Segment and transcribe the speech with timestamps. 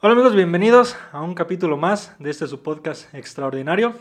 [0.00, 3.94] Hola amigos, bienvenidos a un capítulo más de este su podcast extraordinario.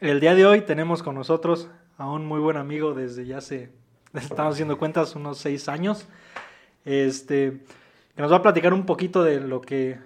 [0.00, 1.68] El día de hoy tenemos con nosotros
[1.98, 3.72] a un muy buen amigo desde ya hace,
[4.14, 6.06] estamos haciendo cuentas, unos seis años.
[6.84, 7.64] Este,
[8.14, 9.98] que nos va a platicar un poquito de lo que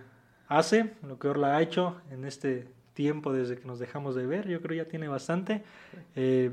[0.48, 4.48] hace, lo que Orla ha hecho en este tiempo desde que nos dejamos de ver.
[4.48, 5.62] Yo creo ya tiene bastante.
[6.16, 6.50] Eh,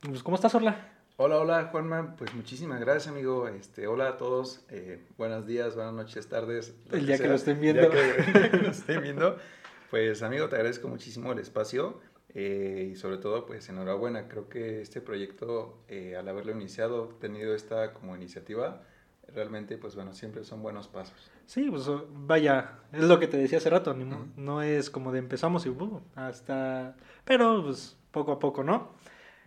[0.00, 0.99] pues, ¿Cómo estás, Orla?
[1.22, 5.92] Hola, hola Juanma, pues muchísimas gracias amigo, este, hola a todos, eh, buenos días, buenas
[5.92, 6.74] noches, tardes.
[6.90, 7.92] El día que, lo estén viendo.
[7.92, 9.36] El día que lo estén viendo.
[9.90, 12.00] Pues amigo, te agradezco muchísimo el espacio
[12.34, 17.54] eh, y sobre todo pues enhorabuena, creo que este proyecto eh, al haberlo iniciado, tenido
[17.54, 18.80] esta como iniciativa,
[19.34, 21.30] realmente pues bueno, siempre son buenos pasos.
[21.44, 25.18] Sí, pues vaya, es lo que te decía hace rato, no, no es como de
[25.18, 28.98] empezamos y uh, hasta, pero pues poco a poco, ¿no?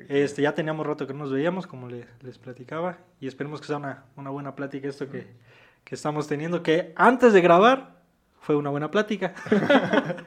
[0.10, 3.78] Este, ya teníamos rato que no nos veíamos, como les platicaba, y esperemos que sea
[3.78, 5.28] una, una buena plática esto que,
[5.84, 8.02] que, estamos teniendo, que antes de grabar
[8.40, 9.34] fue una buena plática.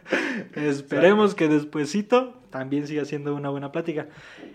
[0.55, 4.09] esperemos que despuesito también siga siendo una buena plática.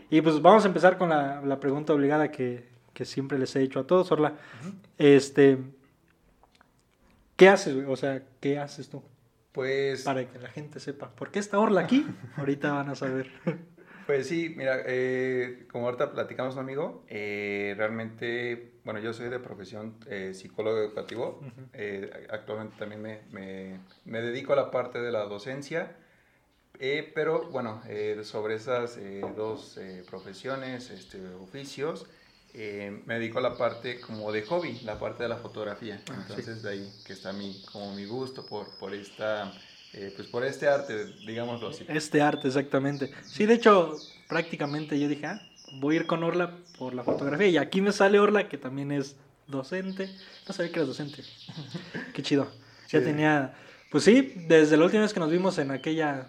[0.10, 3.60] Y pues vamos a empezar con la, la pregunta obligada que, que, siempre les he
[3.60, 4.34] dicho a todos, Orla.
[4.98, 5.60] Este,
[7.36, 9.04] ¿Qué haces, O sea, ¿qué haces tú?
[9.52, 10.04] Pues...
[10.04, 11.10] Para que la gente sepa.
[11.10, 12.06] ¿Por qué está Orla aquí?
[12.38, 13.32] Ahorita van a saber.
[14.06, 19.96] Pues sí, mira, eh, como ahorita platicamos, amigo, eh, realmente, bueno, yo soy de profesión
[20.08, 21.42] eh, psicólogo educativo.
[22.30, 25.96] actualmente también me, me, me, dedico a la parte de la docencia.
[27.14, 27.82] pero bueno,
[28.24, 29.00] sobre esas
[29.36, 29.80] dos
[30.10, 32.08] profesiones, este, oficios,
[32.54, 36.02] me dedico a la parte como de hobby, la parte de la fotografía.
[36.10, 39.54] Ah, Entonces, de ahí que está mi, como mi gusto por, por esta
[39.94, 41.86] eh, pues por este arte, digámoslo así.
[41.88, 43.12] Este arte, exactamente.
[43.26, 43.98] Sí, de hecho,
[44.28, 45.42] prácticamente yo dije, ah,
[45.80, 47.48] voy a ir con Orla por la fotografía.
[47.48, 50.10] Y aquí me sale Orla, que también es docente.
[50.48, 51.24] No sabía que era docente.
[52.14, 52.50] Qué chido.
[52.90, 53.54] Ya tenía,
[53.90, 56.28] pues sí, desde la última vez que nos vimos en aquella,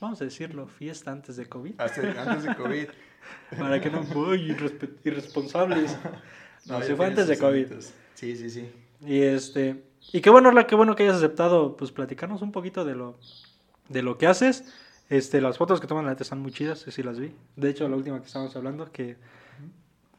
[0.00, 1.78] vamos a decirlo, fiesta antes de COVID.
[1.78, 2.86] antes de COVID.
[3.58, 4.56] Para que no, uy,
[5.04, 5.96] irresponsables.
[6.64, 7.66] No, se fue antes de COVID.
[8.14, 8.70] Sí, sí, sí.
[9.04, 9.82] Y este,
[10.12, 13.16] y qué bueno, Orla, qué bueno que hayas aceptado, pues platicarnos un poquito de lo,
[13.88, 14.64] de lo que haces.
[15.08, 17.34] Este, las fotos que toman la neta están muy chidas, sí las vi.
[17.56, 19.16] De hecho, la última que estábamos hablando, que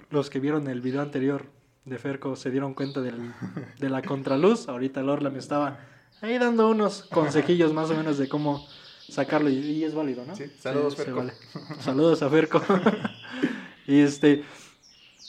[0.10, 1.46] los que vieron el video anterior
[1.86, 3.34] de Ferco se dieron cuenta del,
[3.80, 4.70] de la contraluz.
[4.70, 5.80] Ahorita Orla me estaba
[6.22, 8.66] ahí dando unos consejillos más o menos de cómo
[9.10, 10.36] sacarlo y, es válido, ¿no?
[10.36, 11.26] Sí, saludos Ferco.
[11.80, 12.62] Saludos a Ferco.
[13.88, 14.44] y este,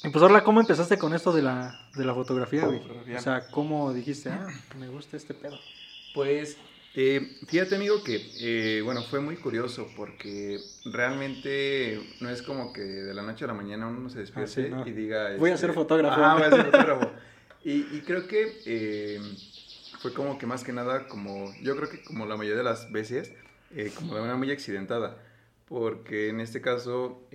[0.02, 2.80] y pues, Orla, ¿cómo empezaste con esto de la, de la fotografía, güey?
[3.14, 5.58] O sea, ¿cómo dijiste, ah, me gusta este pedo?
[6.14, 6.58] Pues,
[6.94, 12.82] eh, fíjate, amigo, que, eh, bueno, fue muy curioso porque realmente no es como que
[12.82, 15.36] de la noche a la mañana uno se despierte ah, y diga...
[15.36, 16.22] Voy a ser este, fotógrafo.
[16.22, 17.10] Ah, voy a ser fotógrafo.
[17.64, 19.20] y, y, creo que eh,
[20.00, 22.92] fue como que más que nada, como, yo creo que como la mayoría de las
[22.92, 23.32] veces,
[23.96, 25.18] como de manera muy accidentada.
[25.66, 27.26] Porque en este caso,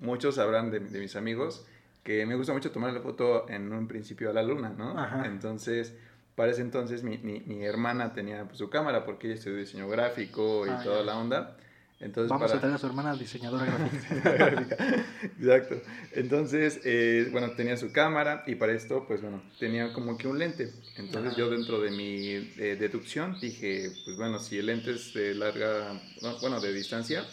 [0.00, 1.66] muchos sabrán de, de mis amigos
[2.02, 5.24] que me gusta mucho tomar la foto en un principio a la luna, ¿no?
[5.24, 5.94] Entonces,
[6.34, 9.88] para ese entonces mi, mi, mi hermana tenía pues, su cámara porque ella estudió diseño
[9.88, 11.56] gráfico y ah, toda la onda.
[12.00, 15.04] Entonces, Vamos a tener a su hermana diseñadora gráfica.
[15.22, 15.82] Exacto.
[16.12, 20.38] Entonces, eh, bueno, tenía su cámara y para esto, pues bueno, tenía como que un
[20.38, 20.72] lente.
[20.96, 25.34] Entonces yo dentro de mi eh, deducción dije, pues bueno, si el lente es de
[25.34, 26.00] larga,
[26.40, 27.26] bueno, de distancia,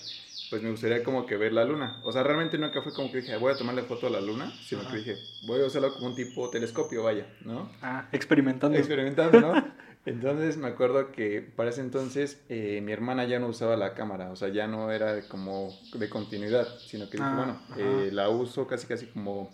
[0.49, 1.99] pues me gustaría como que ver la luna.
[2.03, 4.51] O sea, realmente nunca fue como que dije, voy a tomarle foto a la luna,
[4.61, 5.15] sino que dije,
[5.45, 7.69] voy a usarlo como un tipo telescopio, vaya, ¿no?
[7.81, 8.77] Ah, experimentando.
[8.77, 9.53] Experimentando, ¿no?
[10.05, 14.31] entonces me acuerdo que para ese entonces eh, mi hermana ya no usaba la cámara,
[14.31, 18.29] o sea, ya no era como de continuidad, sino que dije, ah, bueno, eh, la
[18.29, 19.51] uso casi casi como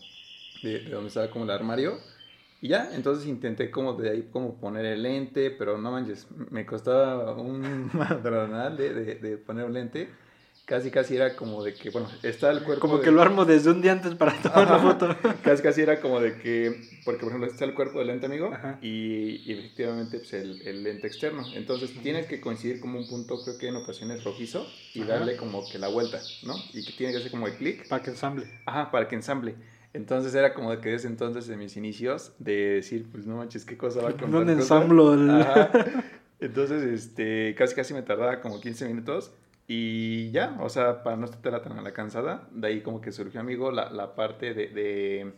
[0.61, 1.97] de, donde estaba como el armario.
[2.61, 6.65] Y ya, entonces intenté como de ahí como poner el lente, pero no manches, me
[6.65, 10.07] costaba un madronal de, de, de poner un lente
[10.65, 12.81] casi casi era como de que, bueno, está el cuerpo.
[12.81, 15.15] Como que lo armo desde un día antes para tomar la foto.
[15.43, 18.51] casi casi era como de que, porque por ejemplo está el cuerpo del lente amigo
[18.81, 21.43] y, efectivamente pues, el, el, lente externo.
[21.53, 25.67] Entonces tienes que coincidir como un punto, creo que en ocasiones rojizo, y darle como
[25.69, 26.55] que la vuelta, ¿no?
[26.73, 27.87] Y que tiene que hacer como el clic.
[27.87, 28.45] Para que ensamble.
[28.65, 29.55] Ajá, para que ensamble.
[29.93, 33.63] Entonces era como de que desde entonces de mis inicios de decir, pues no manches,
[33.63, 35.13] qué cosa va con ¿Dónde ensamblo?
[35.13, 35.29] El...
[36.39, 39.31] Entonces, este, casi casi me tardaba como 15 minutos
[39.67, 43.11] y ya, o sea, para no estar tan a la cansada, de ahí como que
[43.11, 45.33] surgió, amigo, la, la parte de, de,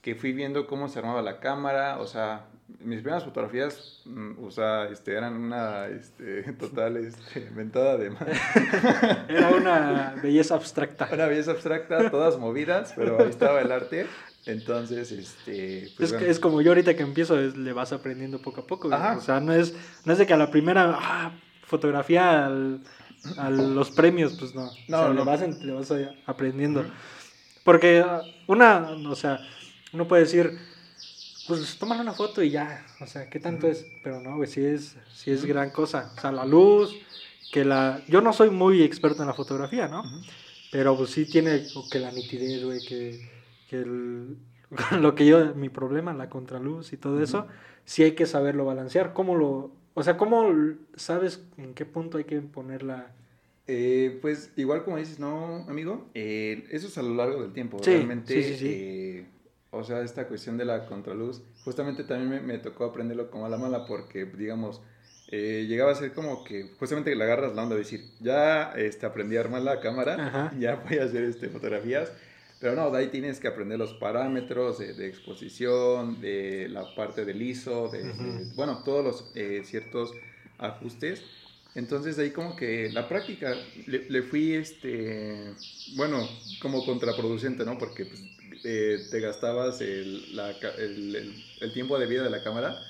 [0.00, 2.46] que fui viendo cómo se armaba la cámara, o sea,
[2.80, 8.34] mis primeras fotografías, mm, o sea, este, eran una este, total este, ventada de madre.
[9.28, 11.08] Era una belleza abstracta.
[11.12, 14.06] Una belleza abstracta, todas movidas, pero ahí estaba el arte.
[14.46, 15.90] Entonces, este...
[15.96, 18.88] Pues es, es, como yo ahorita que empiezo, le vas aprendiendo poco a poco.
[18.88, 19.74] O sea, no es,
[20.04, 21.32] no es de que a la primera ah,
[21.64, 22.48] fotografía
[23.36, 24.70] a los premios, pues no.
[24.88, 25.92] No, Le, vas, le vas
[26.26, 26.84] aprendiendo.
[27.64, 28.04] Porque
[28.46, 29.40] una, o sea,
[29.92, 30.58] uno puede decir,
[31.46, 33.86] pues toman una foto y ya, o sea, ¿qué tanto es?
[34.02, 36.12] Pero no, güey, sí es, sí es gran cosa.
[36.16, 36.94] O sea, la luz,
[37.52, 38.02] que la...
[38.08, 40.04] Yo no soy muy experto en la fotografía, ¿no?
[40.70, 43.30] Pero pues sí tiene que la nitidez, güey, que,
[43.68, 44.36] que el,
[45.00, 47.46] lo que yo, mi problema, la contraluz y todo eso,
[47.84, 49.12] sí hay que saberlo balancear.
[49.12, 50.52] ¿Cómo lo, o sea, cómo
[50.94, 53.14] sabes en qué punto hay que ponerla?
[53.66, 57.78] Eh, pues igual como dices, no, amigo, eh, eso es a lo largo del tiempo.
[57.82, 59.26] Realmente, sí, sí, eh,
[59.70, 63.48] o sea, esta cuestión de la contraluz, justamente también me, me, tocó aprenderlo como a
[63.48, 64.82] la mala porque, digamos,
[65.30, 69.38] llegaba a ser como que justamente le agarras la onda de decir, ya este, aprendí
[69.38, 72.12] a armar la cámara, ya voy a hacer este, fotografías
[72.58, 77.42] pero no, de ahí tienes que aprender los parámetros de, exposición, de la parte del
[77.42, 80.12] ISO, de, bueno, todos los eh, ciertos
[80.58, 81.22] ajustes.
[81.74, 83.54] Entonces de ahí como que la práctica
[83.86, 85.52] le, fui, este,
[85.94, 86.26] bueno,
[86.62, 87.76] como contraproducente, ¿no?
[87.76, 88.22] Porque pues,
[88.64, 92.82] eh, te gastabas el, la, el, el, tiempo de vida de la cámara.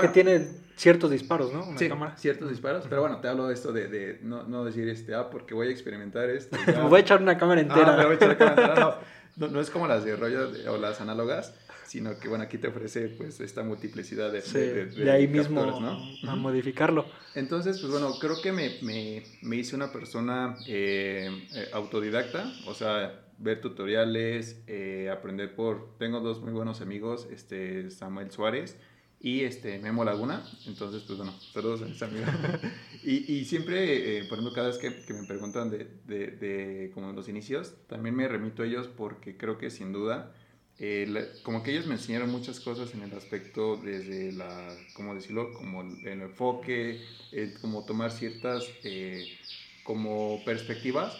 [0.00, 1.76] Que tiene ciertos disparos, ¿no?
[1.76, 2.84] sí, ciertos disparos.
[2.88, 5.68] Pero bueno, te hablo de esto de, de no, no, decir, este, ah, porque voy
[5.68, 6.56] a experimentar esto.
[6.66, 7.94] me voy a echar una cámara entera.
[7.94, 9.00] Ah, me voy a echar una cámara entera.
[9.36, 11.54] No, no, es como las de rollo o las análogas,
[11.86, 14.42] sino que, bueno, aquí te ofrece, pues, esta multiplicidad de...
[14.42, 16.30] Sí, de, ahí mismo ¿no?
[16.30, 17.06] a modificarlo.
[17.34, 22.74] Entonces, pues, bueno, creo que me, me, me hice una persona eh, eh, autodidacta, o
[22.74, 25.96] sea, ver tutoriales, eh, aprender por...
[25.98, 28.76] Tengo dos muy buenos amigos, este, Samuel Suárez
[29.20, 30.44] y este Memo Laguna.
[30.66, 32.28] Entonces, pues bueno, saludos a mis amigos.
[33.02, 36.90] y, y, siempre, eh, por ejemplo, cada vez que, que me preguntan de, de, de,
[36.92, 40.32] como los inicios, también me remito a ellos porque creo que sin duda,
[40.78, 45.54] eh, como que ellos me enseñaron muchas cosas en el aspecto desde la, ¿cómo decirlo?
[45.54, 47.00] Como el, enfoque,
[47.62, 49.26] como tomar ciertas eh,
[49.82, 51.16] como perspectivas.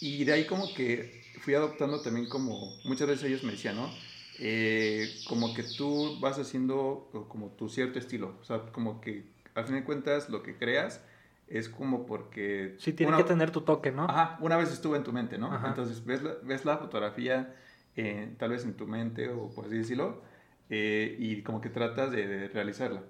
[0.00, 3.90] Y de ahí como que fui adoptando también como, muchas veces ellos me decían, ¿no?
[4.38, 8.36] Eh, como que tú vas haciendo como tu cierto estilo.
[8.40, 11.02] O sea, como que al fin de cuentas lo que creas
[11.46, 12.74] es como porque...
[12.78, 14.04] Sí, tiene que tener tu toque, ¿no?
[14.04, 15.54] Ajá, una vez estuvo en tu mente, ¿no?
[15.66, 17.54] Entonces ves la, ves la fotografía
[17.96, 20.22] eh, tal vez en tu mente o por así decirlo
[20.70, 23.02] eh, y como que tratas de, realizarla.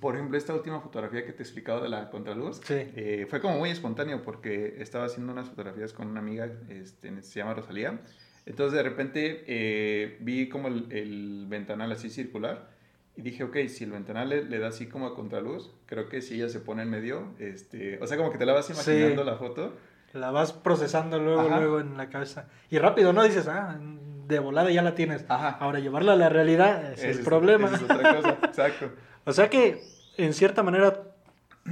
[0.00, 3.70] Por ejemplo, esta última fotografía que te he explicado de la contraluz fue como muy
[3.70, 7.98] espontáneo porque estaba haciendo unas fotografías con una amiga, este, se llama Rosalía
[8.46, 12.68] entonces de repente eh, vi como el, ventanal así circular
[13.16, 16.36] y dije, ok, si el ventanal le, da así como a contraluz, creo que si
[16.36, 19.36] ella se pone en medio, este, o sea, como que te la vas imaginando la
[19.36, 19.74] foto.
[20.12, 22.48] La vas procesando luego, luego en la cabeza.
[22.70, 23.22] Y rápido, ¿no?
[23.22, 23.78] Dices, ah,
[24.26, 25.24] de volada ya la tienes.
[25.28, 25.50] Ajá.
[25.60, 27.70] Ahora llevarla a la realidad es el problema.
[27.74, 28.90] es otra cosa, exacto.
[29.24, 29.82] o sea que,
[30.16, 31.02] en cierta manera,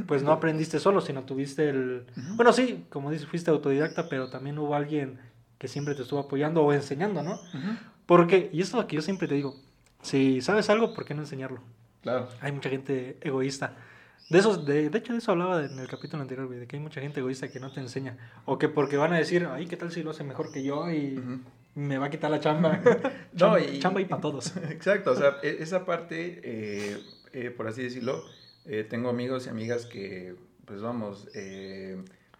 [0.06, 2.04] pues no aprendiste solo, sino tuviste el...
[2.34, 5.18] Bueno, sí, como dices, fuiste autodidacta, pero también hubo alguien
[5.58, 7.40] que siempre te estuvo apoyando o enseñando, ¿no?
[8.06, 9.56] Porque, y esto es lo que yo siempre te digo,
[10.02, 11.60] si sabes algo, ¿por qué no enseñarlo?
[12.02, 12.28] Claro.
[12.40, 13.76] Hay mucha gente egoísta.
[14.30, 16.76] De, esos, de, de hecho, de eso hablaba en el capítulo anterior, güey, de que
[16.76, 18.16] hay mucha gente egoísta que no te enseña.
[18.44, 20.90] O que porque van a decir, ay, ¿qué tal si lo hace mejor que yo
[20.90, 21.18] y
[21.74, 22.80] me va a quitar la chamba?
[23.32, 24.54] no, y, chamba y para todos.
[24.70, 27.02] Exacto, o sea, e, esa parte, eh,
[27.32, 28.22] eh, por así decirlo,
[28.66, 31.26] eh, tengo amigos y amigas que, pues vamos,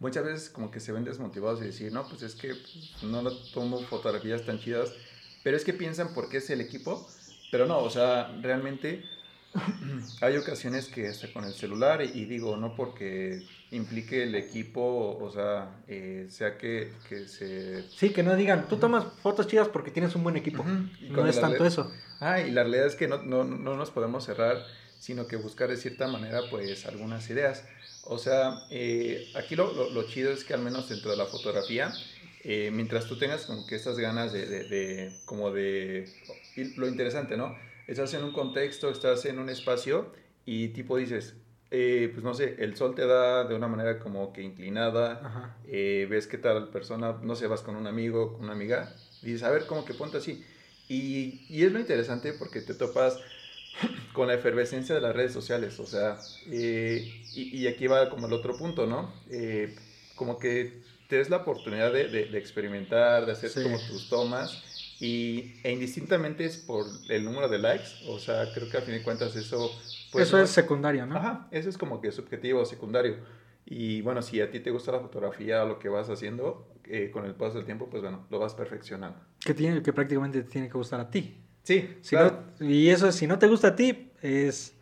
[0.01, 2.55] muchas veces como que se ven desmotivados y decir, no, pues es que
[3.03, 4.93] no tomo fotografías tan chidas,
[5.43, 7.09] pero es que piensan porque es el equipo,
[7.51, 9.05] pero no, o sea, realmente
[10.21, 15.31] hay ocasiones que está con el celular y, digo, no porque implique el equipo, o
[15.31, 17.89] sea, eh, sea que, que, se...
[17.89, 20.65] Sí, que no digan, tú tomas fotos chidas porque tienes un buen equipo.
[20.65, 21.91] no es tanto eso.
[22.21, 24.59] Ah, y la realidad es que no, no, no nos podemos cerrar,
[24.99, 27.65] sino que buscar de cierta manera, pues, algunas ideas.
[28.05, 31.93] O sea, eh, aquí lo, lo, chido es que al menos dentro de la fotografía,
[32.43, 36.09] eh, mientras tú tengas como que estas ganas de, de, como de,
[36.77, 37.57] lo interesante, ¿no?
[37.87, 40.13] Estás en un contexto, estás en un espacio
[40.47, 41.35] y tipo dices,
[41.71, 46.27] eh, pues no sé, el sol te da de una manera como que inclinada, ves
[46.27, 49.67] qué tal persona, no sé, vas con un amigo, con una amiga, dices, a ver,
[49.67, 50.45] como que ponte así.
[50.89, 53.19] Y, y es lo interesante porque te topas
[54.13, 56.19] con la efervescencia de las redes sociales, o sea,
[56.51, 59.13] eh, y, aquí va como el otro punto, ¿no?
[59.31, 59.75] Eh,
[60.17, 64.63] como que te des la oportunidad de, de, experimentar, de hacer como tus tomas,
[65.01, 68.95] y, e indistintamente es por el número de likes, o sea, creo que a fin
[68.95, 69.71] de cuentas eso...
[70.11, 71.17] Pues, eso es secundario, ¿no?
[71.17, 73.17] Ajá, eso es como que subjetivo, secundario.
[73.65, 77.11] Y bueno, si a ti te gusta la fotografía o lo que vas haciendo, eh,
[77.11, 79.21] con el paso del tiempo, pues bueno, lo vas perfeccionando.
[79.39, 81.37] que, tiene, que prácticamente te tiene que gustar a ti.
[81.69, 84.75] Sí, Si no- y eso, si no te gusta a ti, es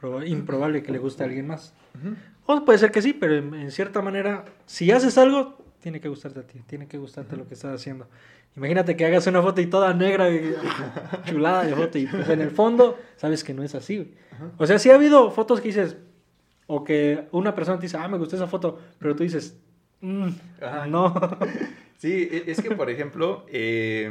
[0.00, 1.74] proba- improbable que le guste a alguien más.
[2.46, 6.08] O puede ser que sí, pero en, en cierta manera, si haces algo, tiene que
[6.08, 8.06] gustarte a ti, tiene que gustarte lo que estás haciendo.
[8.56, 10.54] Imagínate que hagas una foto y toda negra y
[11.26, 14.14] chulada de foto y pues en el fondo sabes que no es así.
[14.56, 15.96] O sea, sí ha habido fotos que dices,
[16.68, 19.56] o que una persona te dice, ah, me gustó esa foto, pero tú dices,
[20.00, 20.28] "Mm,
[20.90, 21.12] no.
[21.98, 24.10] Sí, e- es que, por ejemplo, eh,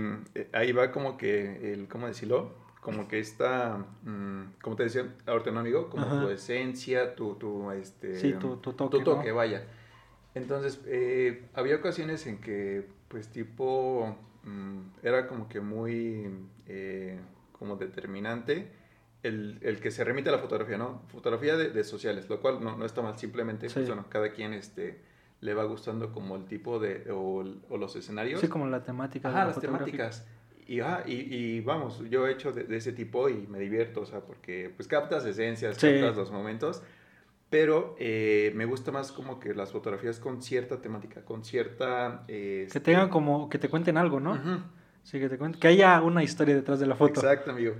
[0.54, 2.54] ahí va como que, el, ¿cómo decirlo?
[2.82, 6.22] Como que esta, mm, como te decía ahorita un amigo, como Ajá.
[6.22, 8.16] tu esencia, tu, tu, este...
[8.16, 9.36] Sí, tu- tu toque, ¿no?
[9.36, 9.66] vaya.
[10.36, 16.28] Entonces, eh, había ocasiones en que, pues, tipo, mm, era como que muy,
[16.68, 17.20] eh,
[17.52, 18.68] como determinante
[19.22, 21.04] el, el que se remite a la fotografía, ¿no?
[21.10, 24.54] Fotografía de, de sociales, lo cual no, no está mal, simplemente, pues, bueno, cada quien,
[24.54, 25.00] este
[25.44, 28.40] le va gustando como el tipo de, o, o los escenarios.
[28.42, 29.28] Sí, como la temática.
[29.30, 30.26] de Ajá, la las temáticas.
[30.66, 34.02] Y, ah, y, y vamos, yo he hecho de, de ese tipo y me divierto,
[34.02, 35.88] o sea, porque pues captas esencias, Sí.
[36.00, 36.82] captas los momentos,
[37.50, 42.24] pero eh, me gusta más como que las fotografías con cierta temática, con cierta...
[42.28, 44.40] eh, Que tengan como, que te cuenten algo, ¿no?
[45.04, 47.20] Sí, que te cuenten, que haya una historia detrás de la foto.
[47.20, 47.74] Exacto, amigo.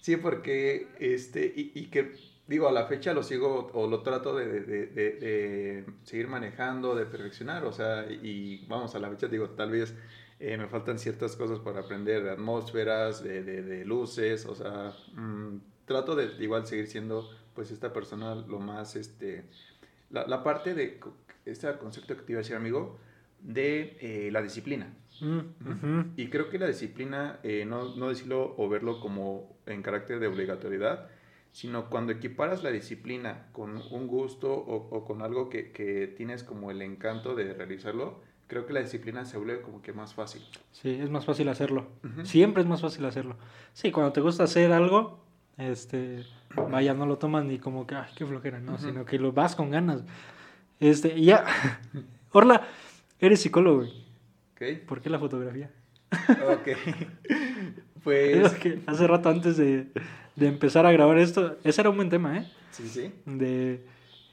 [0.00, 2.12] Sí, porque, este, y, y que,
[2.48, 7.04] digo, a la fecha lo sigo o lo trato de, de- de- seguir manejando, de
[7.04, 9.94] perfeccionar, o sea, y vamos, a la fecha, digo, tal vez
[10.40, 16.16] eh, me faltan ciertas cosas para aprender de atmósferas, de, luces, o sea, mm, trato
[16.16, 19.44] de igual seguir siendo, pues, esta persona lo más, este,
[20.10, 20.98] la, la parte de,
[21.44, 22.98] este concepto que te iba a decir, amigo,
[23.42, 24.92] de eh, la disciplina.
[25.20, 26.12] Mm.
[26.16, 30.28] Y creo que la disciplina, eh, no, no decirlo o verlo como en carácter de
[30.28, 31.08] obligatoriedad,
[31.52, 36.44] sino cuando equiparas la disciplina con un gusto o, o con algo que, que tienes
[36.44, 40.42] como el encanto de realizarlo, creo que la disciplina se vuelve como que más fácil.
[40.72, 41.86] Sí, es más fácil hacerlo.
[42.24, 43.36] Siempre es más fácil hacerlo.
[43.74, 45.20] Sí, cuando te gusta hacer algo,
[45.58, 46.24] este,
[46.70, 49.54] vaya, no lo tomas ni como que, ay, qué flojera, no, sino que lo vas
[49.54, 50.02] con ganas.
[50.80, 51.44] Este, ya.
[52.32, 52.66] Orla,
[53.20, 53.92] eres psicólogo, güey.
[54.54, 54.86] ¿Ok?
[54.86, 55.70] ¿Por qué la fotografía?
[56.10, 56.68] Ok.
[58.12, 58.54] Es pues...
[58.54, 59.86] que hace rato antes de,
[60.36, 62.50] de empezar a grabar esto, ese era un buen tema, ¿eh?
[62.70, 63.12] Sí, sí.
[63.26, 63.84] De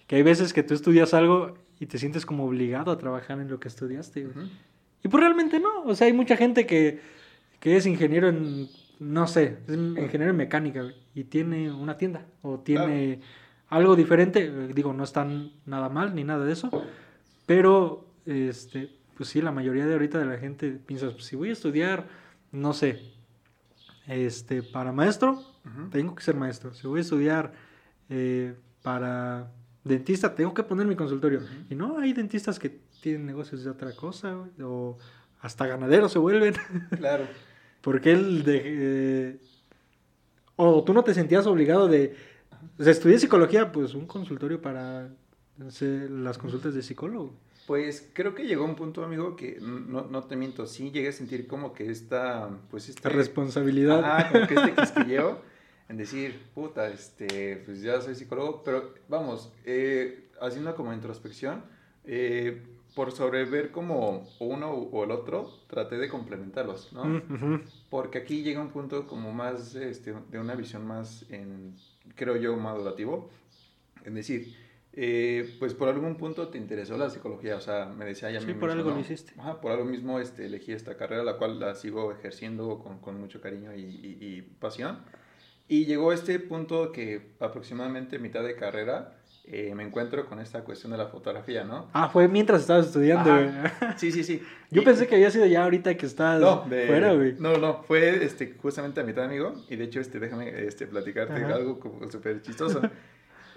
[0.08, 3.50] que hay veces que tú estudias algo y te sientes como obligado a trabajar en
[3.50, 4.28] lo que estudiaste.
[5.04, 5.84] Y pues realmente no.
[5.84, 7.00] O sea, hay mucha gente que,
[7.60, 12.60] que es ingeniero en, no sé, es ingeniero en mecánica y tiene una tienda o
[12.60, 13.20] tiene
[13.70, 14.46] algo diferente.
[14.46, 16.70] eh, Digo, no están nada mal ni nada de eso.
[17.46, 21.50] Pero, este, pues sí, la mayoría de ahorita de la gente piensa, pues, si voy
[21.50, 22.08] a estudiar,
[22.52, 23.02] no sé,
[24.08, 25.42] este, para maestro,
[25.92, 26.74] tengo que ser maestro.
[26.74, 27.54] Si voy a estudiar
[28.10, 29.52] eh, para
[29.84, 31.42] dentista, tengo que poner mi consultorio.
[31.70, 34.98] Y no, hay dentistas que tienen negocios de otra cosa, o
[35.42, 36.56] hasta ganaderos se vuelven.
[36.98, 37.26] Claro.
[37.82, 38.62] Porque él de...
[38.66, 39.40] eh,
[40.56, 42.16] o tú no te sentías obligado de...
[42.80, 45.10] O sea, estudié psicología, pues un consultorio para
[45.68, 47.36] hacer las consultas de psicólogo.
[47.68, 51.12] Pues creo que llegó un punto, amigo, que no, no te miento, sí llegué a
[51.12, 54.04] sentir como que esta, pues Esta responsabilidad.
[54.04, 55.40] Ajá, como que este quisquilleo
[55.90, 61.64] en decir, puta, este, pues ya soy psicólogo, pero vamos, eh, haciendo como introspección,
[62.06, 62.64] eh,
[62.96, 67.06] por sobrever como uno o el otro, traté de complementarlos, ¿no?
[67.06, 67.62] Mm, ujú.
[67.90, 71.76] Porque aquí llega un punto como más, este, de una visión más, en,
[72.16, 73.30] creo yo, madurativo,
[74.04, 74.56] es decir,
[74.98, 78.46] eh, pues por algún punto te interesó la psicología, o sea, me decía ya Sí,
[78.48, 78.96] por mismo, algo ¿no?
[78.96, 79.34] lo hiciste.
[79.38, 83.20] Ajá, por algo mismo este, elegí esta carrera, la cual la sigo ejerciendo con, con
[83.20, 85.00] mucho cariño y, y- y pasión.
[85.68, 90.92] Y llegó este punto que aproximadamente mitad de carrera eh, me encuentro con esta cuestión
[90.92, 91.90] de la fotografía, ¿no?
[91.94, 93.96] Ah, fue mientras estabas estudiando, Ajá.
[93.98, 94.42] Sí, sí, sí.
[94.72, 97.36] Yo Y- pensé que había sido ya ahorita que estás no, de- fuera, güey.
[97.40, 99.54] No, no, fue este, justamente a mitad, amigo.
[99.70, 101.56] Y de hecho, este, déjame este, platicarte Ajá.
[101.56, 101.80] algo
[102.12, 102.82] súper chistoso.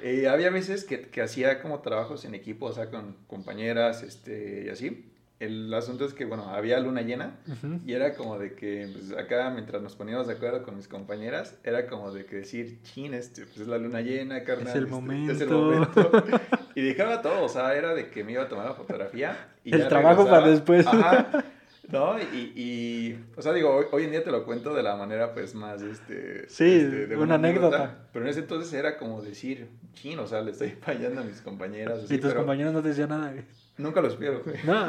[0.02, 4.64] Eh, había veces que, que hacía como trabajos en equipo, o sea, con compañeras este,
[4.67, 5.05] y así.
[5.40, 7.78] El asunto es que, bueno, había luna llena Ujú.
[7.87, 11.55] y era como de que, pues, acá mientras nos poníamos de acuerdo con mis compañeras,
[11.62, 14.67] era como de que decir, chin, este, pues es la luna llena, carnal.
[14.69, 16.11] Es el este, es el momento".
[16.12, 16.40] momento.
[16.75, 19.49] Y dejaba todo, o sea, era de que me iba a tomar la fotografía.
[19.62, 20.40] Y El ya trabajo regresaba.
[20.40, 20.87] para después.
[20.87, 21.45] Ajá.
[21.90, 22.18] ¿No?
[22.21, 25.33] Y, y, o sea, digo, hoy, hoy en día te lo cuento de la manera,
[25.33, 26.47] pues, más, este...
[26.49, 28.09] Sí, este, de una anécdota.
[28.12, 31.40] Pero en ese entonces era como decir, chin, o sea, le estoy fallando a mis
[31.40, 32.04] compañeras.
[32.04, 33.33] así, y tus pero- compañeros no te decían nada.
[33.79, 34.57] Nunca lo espero, güey.
[34.65, 34.89] No.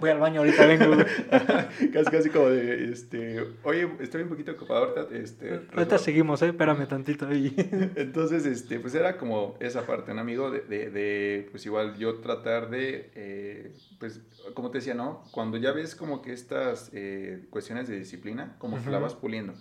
[0.00, 0.96] Voy al baño ahorita, vengo.
[0.96, 1.06] güey.
[1.92, 5.60] casi, casi como de, este, oye, estoy un poquito ocupado ahorita, este...
[5.72, 6.48] Ahorita seguimos, ¿eh?
[6.48, 7.54] Espérame tantito ahí.
[7.94, 10.50] Entonces, este, pues era como esa parte, un amigo?
[10.50, 14.22] De, de, de, pues igual yo tratar de, eh, pues,
[14.54, 15.22] como te decía, ¿no?
[15.30, 19.54] Cuando ya ves como que estas eh, cuestiones de disciplina, como que la vas puliendo.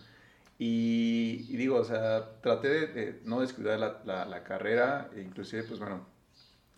[0.57, 5.21] Y, y digo, o sea, traté de, de no descuidar la, la, la carrera, e
[5.21, 6.07] inclusive, pues bueno,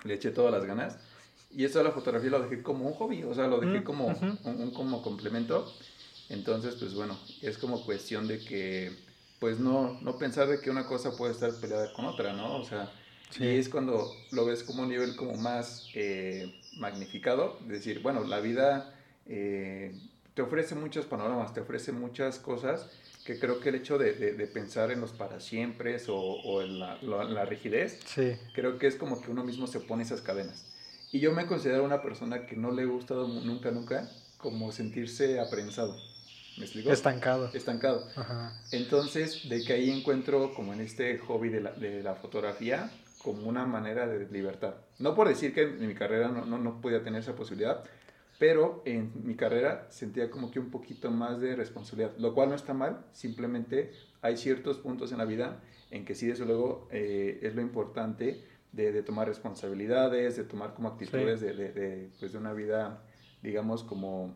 [0.04, 1.00] le eché todas las ganas.
[1.52, 3.84] Y esto de la fotografía lo dejé como un hobby, o sea, lo dejé Mm,
[3.84, 4.38] como ujú.
[4.44, 5.74] un, un como complemento.
[6.30, 8.92] Entonces, pues bueno, es como cuestión de que,
[9.40, 12.58] pues no, no pensar de que una cosa puede estar peleada con otra, ¿no?
[12.58, 12.92] O sea,
[13.32, 13.44] Sí.
[13.44, 18.24] y es cuando lo ves como un nivel como más eh, magnificado, de decir, bueno,
[18.24, 18.96] la vida
[19.28, 19.94] eh,
[20.34, 22.90] te ofrece muchos panoramas, te ofrece muchas cosas
[23.24, 26.62] que creo que el hecho de, de- de pensar en los para siempre o, o
[26.64, 28.36] en la, la- la rigidez, Sí.
[28.54, 30.66] creo que es como que uno mismo se pone esas cadenas.
[31.12, 34.72] Y yo me considero una persona que no le he gustado mu- nunca, nunca, como
[34.72, 35.96] sentirse aprensado.
[36.58, 36.92] ¿Me explico?
[36.92, 37.50] Estancado.
[37.54, 38.06] Estancado.
[38.16, 38.62] Ajá.
[38.72, 43.48] Entonces, de que ahí encuentro como en este hobby de la, de la fotografía como
[43.50, 44.76] una manera de libertad.
[44.98, 47.84] No por decir que en mi carrera no, no, no podía tener esa posibilidad,
[48.38, 52.56] pero en mi carrera sentía como que un poquito más de responsabilidad, lo cual no
[52.56, 55.62] está mal, simplemente hay ciertos puntos en la vida
[55.92, 60.74] en que sí, desde luego, eh, es lo importante de, de tomar responsabilidades, de tomar
[60.74, 63.02] como actitudes de, de, de, pues, de una vida,
[63.42, 64.36] digamos, como,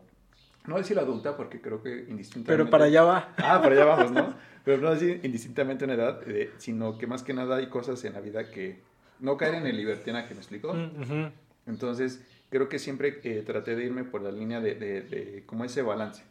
[0.66, 2.52] no decir adulta, porque creo que indistintamente...
[2.52, 3.34] Pero para allá va.
[3.38, 4.34] Ah, para allá vamos, ¿no?
[4.64, 8.14] Pero no así indistintamente en edad, eh, sino que más que nada hay cosas en
[8.14, 8.80] la vida que
[9.20, 10.72] no caer en el libertinaje, ¿me explico?
[10.72, 11.30] Mm, ujú.
[11.66, 15.64] Entonces, creo que siempre eh, traté de irme por la línea de, de, de como
[15.64, 16.22] ese balance.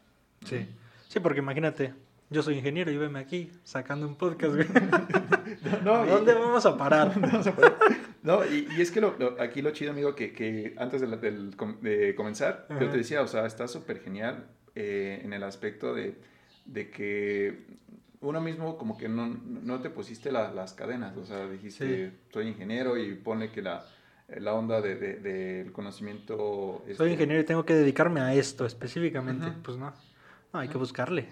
[0.44, 0.66] Sí.
[1.08, 1.94] Sí, porque imagínate,
[2.34, 4.66] yo soy ingeniero y veme aquí sacando un podcast, güey.
[5.84, 7.12] No, ¿A y- ¿Dónde vamos a parar?
[8.22, 11.06] No, y, y es que lo, lo- aquí lo chido, amigo, que, que antes de,
[11.06, 15.42] la- del de comenzar, yo te decía, o sea, está súper genial eh, en el
[15.42, 16.16] aspecto de,
[16.64, 17.66] de que
[18.20, 22.48] uno mismo como que no, no te pusiste la- las cadenas, o sea, dijiste, soy
[22.48, 23.84] ingeniero y pone que la,
[24.28, 26.82] la onda de- de- del conocimiento...
[26.84, 29.48] Soy este, ingeniero y tengo que dedicarme a esto específicamente.
[29.62, 29.92] Pues no.
[30.54, 31.28] No, hay que buscarle.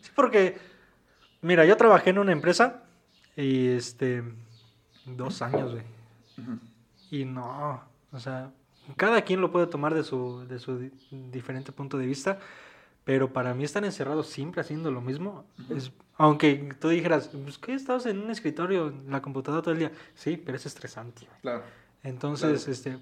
[0.00, 0.58] Sí, porque,
[1.42, 2.82] mira, yo trabajé en una empresa
[3.36, 4.22] y este,
[5.06, 5.84] dos años, güey.
[7.10, 7.80] Y no,
[8.12, 8.50] o sea,
[8.96, 10.90] cada quien lo puede tomar de su, de su di-
[11.30, 12.38] diferente punto de vista,
[13.04, 17.74] pero para mí estar encerrado siempre haciendo lo mismo, es, aunque tú dijeras, pues que
[17.74, 21.26] estás en un escritorio, en la computadora todo el día, sí, pero es estresante.
[21.42, 21.62] Claro.
[22.02, 22.72] Entonces, Claro.
[22.72, 22.98] este,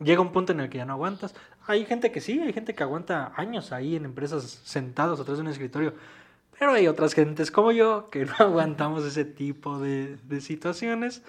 [0.00, 1.34] llega un punto en el que ya no aguantas.
[1.66, 5.42] Hay gente que sí, hay gente que aguanta años ahí en empresas sentados atrás de
[5.42, 5.94] un escritorio,
[6.58, 11.22] pero hay otras gentes como yo que no aguantamos ese tipo de, de situaciones.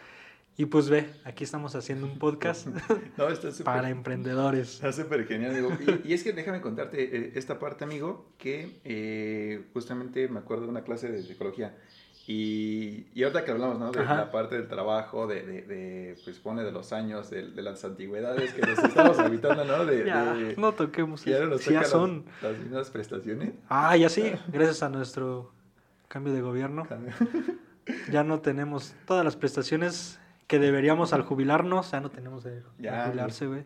[0.57, 2.67] Y pues ve, aquí estamos haciendo un podcast
[3.17, 3.65] No, está súper...
[3.65, 4.75] para emprendedores.
[4.75, 5.71] Está súper genial, amigo.
[6.03, 10.65] Y, y es que déjame contarte eh, esta parte, amigo, que eh, justamente me acuerdo
[10.65, 11.77] de una clase de psicología.
[12.27, 13.91] Y, y ahorita que hablamos, ¿no?
[13.91, 14.15] De Ajá.
[14.15, 17.83] la parte del trabajo, de, de, de, pues pone de los años, de, de las
[17.83, 19.85] antigüedades que nos estamos habitando, ¿no?
[19.85, 22.25] De, Ya, no toquemos nos ya tocan son.
[22.41, 23.53] las, las mismas prestaciones.
[23.69, 25.51] Ah, ya sí, gracias a nuestro
[26.07, 26.87] cambio de gobierno.
[28.11, 33.05] Ya no tenemos todas las prestaciones que deberíamos al jubilarnos, ya no tenemos de Ya,
[33.07, 33.65] jubilarse, güey.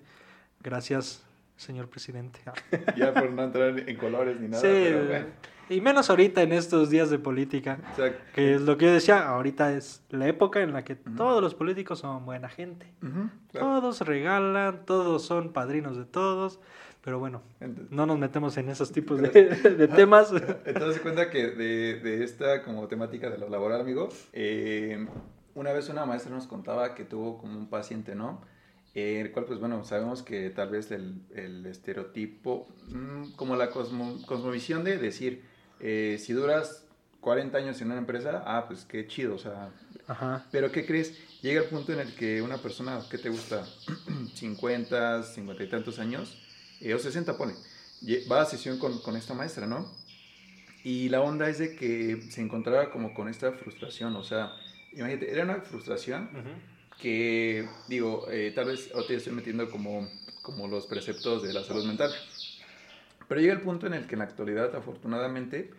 [0.63, 1.21] Gracias,
[1.57, 2.39] señor presidente.
[2.95, 4.61] ya por no entrar en colores ni nada.
[4.61, 5.25] sí, pero bueno.
[5.69, 8.93] Y menos ahorita en estos días de política, O sea, que es lo que yo
[8.93, 12.87] decía, ahorita es la época en la que todos los políticos son buena gente.
[12.99, 13.29] claro.
[13.51, 16.59] Todos regalan, todos son padrinos de todos,
[17.03, 17.41] pero bueno,
[17.91, 20.31] no nos metemos en esos tipos de, de temas.
[20.65, 25.07] Entonces cuenta que de, de esta como temática de lo laboral, amigo, eh,
[25.53, 28.41] una vez una maestra nos contaba que tuvo como un paciente, ¿no?
[28.93, 33.69] Eh, el cual, pues bueno, sabemos que tal vez el, el estereotipo, mm, como la
[33.69, 35.43] cosmo- cosmovisión de decir,
[35.87, 36.83] eh, si duras
[37.21, 39.69] 40 años en una empresa, ah, pues qué chido, o sea,
[40.07, 40.43] Ajá.
[40.51, 41.13] pero ¿qué crees?
[41.43, 43.67] Llega el punto en el que una persona, ¿qué te gusta?
[44.33, 46.41] 50, 50 y tantos años,
[46.81, 47.53] eh, o 60 pone,
[48.31, 49.87] va a sesión con, con esta maestra, ¿no?
[50.83, 54.53] Y la onda es de que se encontraba como con esta frustración, o sea,
[54.91, 56.29] imagínate, era una frustración
[56.99, 60.09] que, digo, eh, tal vez ahorita ya estoy metiendo como,
[60.41, 62.11] como los preceptos de la salud mental.
[63.27, 65.71] Pero llega el punto en el que en la actualidad, afortunadamente,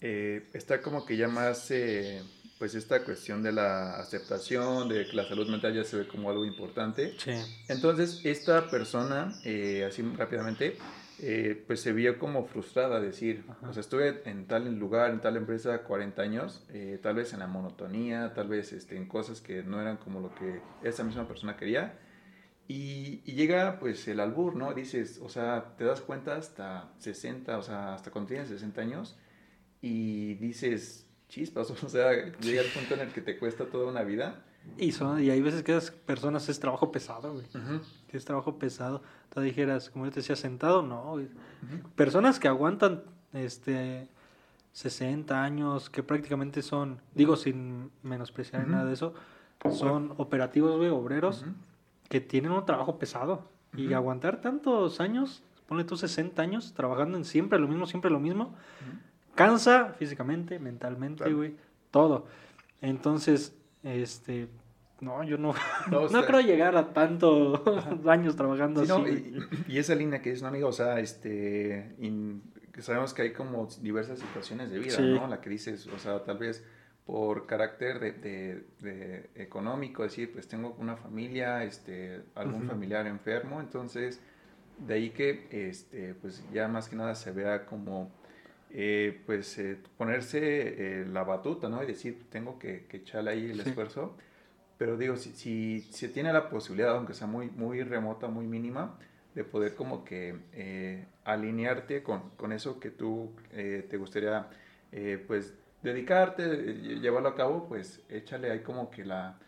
[0.00, 2.22] eh, está como que ya más, eh,
[2.58, 6.30] pues esta cuestión de la aceptación, de que la salud mental ya se ve como
[6.30, 7.14] algo importante.
[7.18, 7.32] Sí.
[7.68, 10.76] Entonces, esta persona, eh, así rápidamente,
[11.66, 13.70] pues se vio como frustrada, decir, Ajá.
[13.70, 16.66] o sea, estuve en tal lugar, en tal empresa 40 años,
[17.02, 20.34] tal vez en la monotonía, tal vez este, en cosas que no eran como lo
[20.34, 21.98] que esa misma persona quería,
[22.66, 24.72] Y, y, llega pues el albur, ¿no?
[24.72, 29.18] Dices, o sea, te das cuenta hasta 60, o sea, hasta cuando tienes 60 años
[29.82, 34.02] y dices, chispas, o sea, llega el punto en el que te cuesta toda una
[34.02, 34.42] vida.
[34.78, 37.44] Y, son, y hay veces que esas personas es trabajo pesado, güey.
[38.08, 39.02] Es trabajo pesado.
[39.28, 41.20] Tú dijeras, como yo te decía, sentado, no,
[41.96, 43.02] Personas que aguantan
[43.34, 44.08] este
[44.72, 49.14] 60 años, que prácticamente son, digo sin menospreciar nada de eso,
[49.70, 51.44] son operativos, güey, obreros,
[52.08, 53.52] que tienen un trabajo pesado.
[53.76, 58.20] Y aguantar tantos años, ponle tú 60 años, trabajando en siempre lo mismo, siempre lo
[58.20, 58.54] mismo,
[59.34, 61.56] cansa físicamente, mentalmente, güey,
[61.90, 62.26] todo.
[62.80, 64.48] Entonces, este,
[65.00, 65.54] no, yo no,
[65.90, 67.60] no, creo llegar a tantos
[68.06, 69.34] años trabajando así.
[69.66, 70.68] y, esa línea que es, ¿no, amigo?
[70.68, 71.96] O sea, este,
[72.78, 75.26] sabemos que hay como diversas situaciones de vida, ¿no?
[75.26, 76.64] La que dices, o sea, tal vez
[77.06, 84.20] por carácter de, de, económico, decir, pues tengo una familia, este, algún familiar enfermo, entonces
[84.78, 88.10] de ahí que, este, pues ya más que nada se vea como,
[88.70, 90.40] eh, pues eh, ponerse
[91.02, 91.82] eh, la batuta, ¿no?
[91.82, 94.16] Y decir, tengo que, que echarle ahí el esfuerzo,
[94.78, 98.98] pero digo, si, si se tiene la posibilidad, aunque sea muy, muy remota, muy mínima,
[99.34, 104.48] de poder como que alinearte con, con, eso que tú te gustaría,
[105.26, 105.54] pues,
[105.84, 109.38] dedicarte, llevarlo a cabo, pues échale ahí como que la,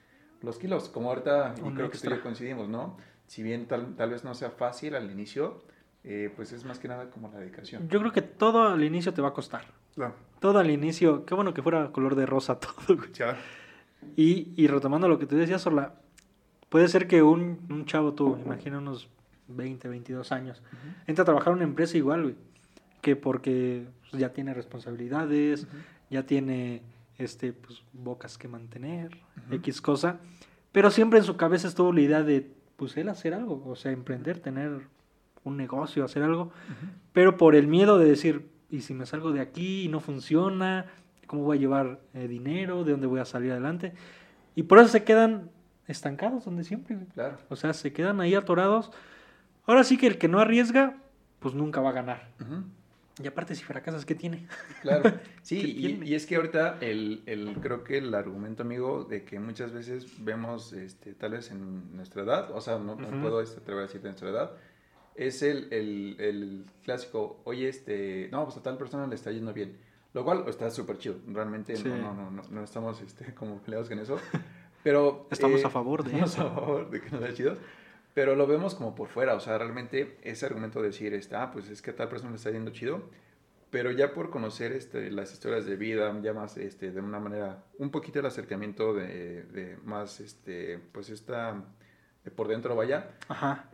[0.43, 2.99] los kilos, como ahorita, y creo que tú coincidimos, ¿no?
[3.27, 5.65] Si bien tal, tal vez no sea fácil al inicio,
[6.05, 7.89] eh, pues es más que nada como la dedicación.
[7.89, 9.65] Yo creo que todo al inicio te va a costar.
[9.95, 10.15] Claro.
[10.39, 12.99] Todo al inicio, qué bueno que fuera color de rosa todo.
[13.15, 13.37] Ya.
[14.15, 15.95] Y, y retomando lo que tú decías, Orla,
[16.69, 19.09] puede ser que un, un chavo tú, imagina unos
[19.49, 20.63] 20, 22 años,
[21.07, 22.35] entra a trabajar en una empresa igual, güey,
[23.01, 25.67] que porque pues, ya tiene responsabilidades,
[26.11, 26.83] ya tiene
[27.19, 29.11] este, pues, bocas que mantener,
[29.51, 30.21] X cosa,
[30.73, 33.93] pero siempre en su cabeza estuvo la idea de, pues, él hacer algo, o sea,
[33.93, 34.83] emprender, tener
[35.45, 36.53] un negocio, hacer algo,
[37.13, 40.87] pero por el miedo de decir, ¿y si me salgo de aquí y no funciona?
[41.27, 42.85] ¿Cómo voy a llevar eh, dinero?
[42.85, 43.95] ¿De dónde voy a salir adelante?
[44.55, 45.51] Y por eso se quedan
[45.87, 46.99] estancados donde siempre.
[47.15, 47.39] Claro.
[47.49, 48.91] O sea, se quedan ahí atorados.
[49.67, 50.97] Ahora sí que el que no arriesga,
[51.41, 52.29] pues nunca va a ganar.
[53.23, 54.47] Y aparte, si fracasas, ¿qué tiene?
[54.83, 55.11] Claro,
[55.43, 59.73] sí, y, es que ahorita el, el, creo que el argumento, amigo, de que muchas
[59.73, 63.87] veces vemos, este, tal vez en nuestra edad, o sea, no, puedo este, atrever a
[63.87, 64.51] decir de nuestra edad,
[65.15, 69.55] es el, el, el, clásico, oye, este, no, pues a tal persona le está yendo
[69.55, 69.79] bien,
[70.13, 73.99] lo cual está súper chido, realmente no, no, no, no, estamos este, como peleados con
[73.99, 74.19] eso,
[74.83, 75.27] pero...
[75.31, 77.57] Estamos a eh, favor de estamos a favor de que nos sea chido.
[78.17, 81.51] Pero lo vemos como por fuera, o sea, realmente ese argumento de decir, este, ah,
[81.53, 83.11] pues es que a tal persona le está yendo chido,
[83.69, 87.63] pero ya por conocer este, las historias de vida, ya más este, de una manera,
[87.77, 91.63] un poquito el acercamiento de, de más, este, pues esta,
[92.25, 93.11] de por dentro vaya,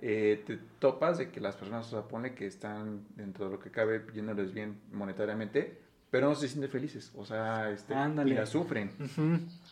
[0.00, 3.60] eh, te topas de que las personas, o sea, pone que están dentro de lo
[3.60, 5.78] que cabe yéndoles bien monetariamente,
[6.10, 8.90] pero no se sienten felices, o sea, este, y la sufren.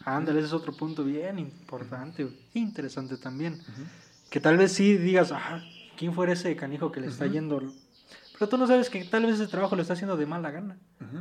[0.05, 3.61] Ándale, ese es otro punto bien importante, interesante también.
[4.31, 5.63] Que tal vez sí digas, ah,
[5.97, 7.61] ¿quién fuera ese canijo que le está yendo?
[8.39, 10.79] Pero tú no sabes que tal vez ese trabajo lo está haciendo de mala gana.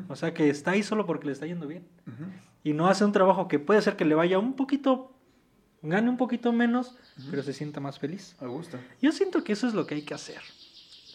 [0.07, 1.87] O sea, que está ahí solo porque le está yendo bien.
[2.63, 5.11] Y no hace un trabajo que puede ser que le vaya un poquito,
[5.81, 6.97] gane un poquito menos,
[7.29, 8.35] pero se sienta más feliz.
[8.39, 8.79] Me gusta.
[9.01, 10.41] Yo siento que eso es lo que hay que hacer.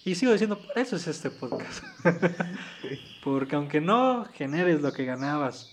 [0.05, 1.83] Y sigo diciendo, por eso es este podcast.
[3.25, 5.73] Porque aunque no generes lo que ganabas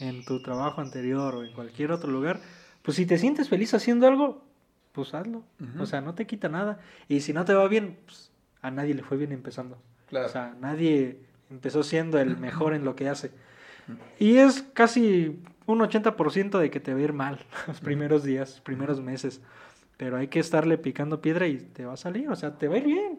[0.00, 2.40] en tu trabajo anterior o en cualquier otro lugar,
[2.82, 4.49] pues si te sientes feliz haciendo algo,
[4.92, 5.42] pues hazlo.
[5.78, 6.80] O sea, no te quita nada.
[7.08, 8.30] Y si no te va bien, pues
[8.62, 9.78] a nadie le fue bien empezando.
[10.08, 10.26] Claro.
[10.26, 13.30] O sea, nadie empezó siendo el mejor en lo que hace.
[14.18, 18.60] Y es casi un 80% de que te va a ir mal los primeros días,
[18.60, 19.40] primeros meses.
[19.96, 22.74] Pero hay que estarle picando piedra y te va a salir, o sea, te va
[22.74, 23.18] a ir bien.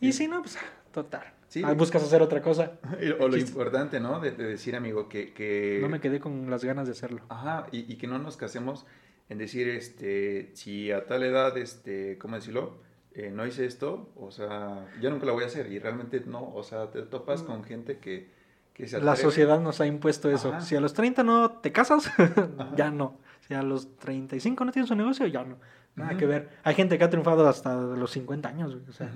[0.00, 0.58] Y si no, pues
[0.92, 1.32] total.
[1.48, 1.62] Sí.
[1.76, 2.72] buscas hacer otra cosa.
[3.20, 4.18] O lo importante, ¿no?
[4.20, 7.20] De, decir, amigo, que, que, No me quedé con las ganas de hacerlo.
[7.28, 8.86] Ajá, y, y que no nos casemos
[9.28, 12.78] en decir, este, si a tal edad, este, ¿cómo decirlo?
[13.12, 16.54] Eh, no hice esto, o sea, yo nunca lo voy a hacer y realmente no,
[16.54, 18.30] o sea, te topas con gente que,
[18.74, 20.60] que se La sociedad nos ha impuesto eso.
[20.60, 22.12] Si a los 30 no te casas,
[22.76, 23.18] ya no.
[23.40, 25.56] Si a los 35 no tienes un negocio, ya no.
[25.94, 26.50] Nada que ver.
[26.62, 29.10] Hay gente que ha triunfado hasta los 50 años, o sea,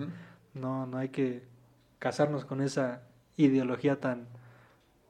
[0.55, 1.42] no, no hay que
[1.99, 3.03] casarnos con esa
[3.37, 4.29] ideología tan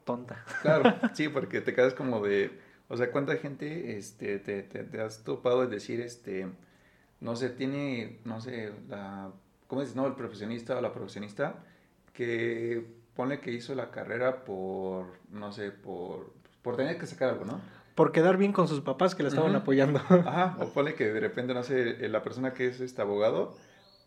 [0.05, 0.45] tonta.
[0.63, 2.59] Claro, sí, porque te quedas como de
[2.91, 6.49] o sea, ¿cuánta gente este, te, te, has topado es decir, este,
[7.21, 9.31] no sé, tiene, no sé, la,
[9.69, 9.95] ¿cómo dices?
[9.95, 11.55] No, el profesionista o la profesionista
[12.13, 17.45] que pone que hizo la carrera por, no sé, por, por tener que sacar algo,
[17.45, 17.61] ¿no?
[17.95, 20.01] por quedar bien con sus papás que le estaban apoyando.
[20.09, 23.55] Ajá, o pone que de repente, no sé, eh, la persona que es este abogado,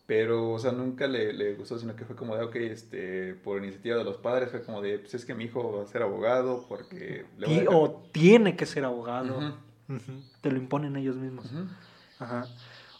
[0.05, 3.63] pero, o sea, nunca le, le gustó, sino que fue como de, ok, este, por
[3.63, 6.01] iniciativa de los padres, fue como de, pues es que mi hijo va a ser
[6.03, 7.25] abogado porque...
[7.37, 9.39] le voy a dejar- o tiene que ser abogado.
[10.41, 11.49] Te lo imponen ellos mismos.
[12.19, 12.47] Ajá.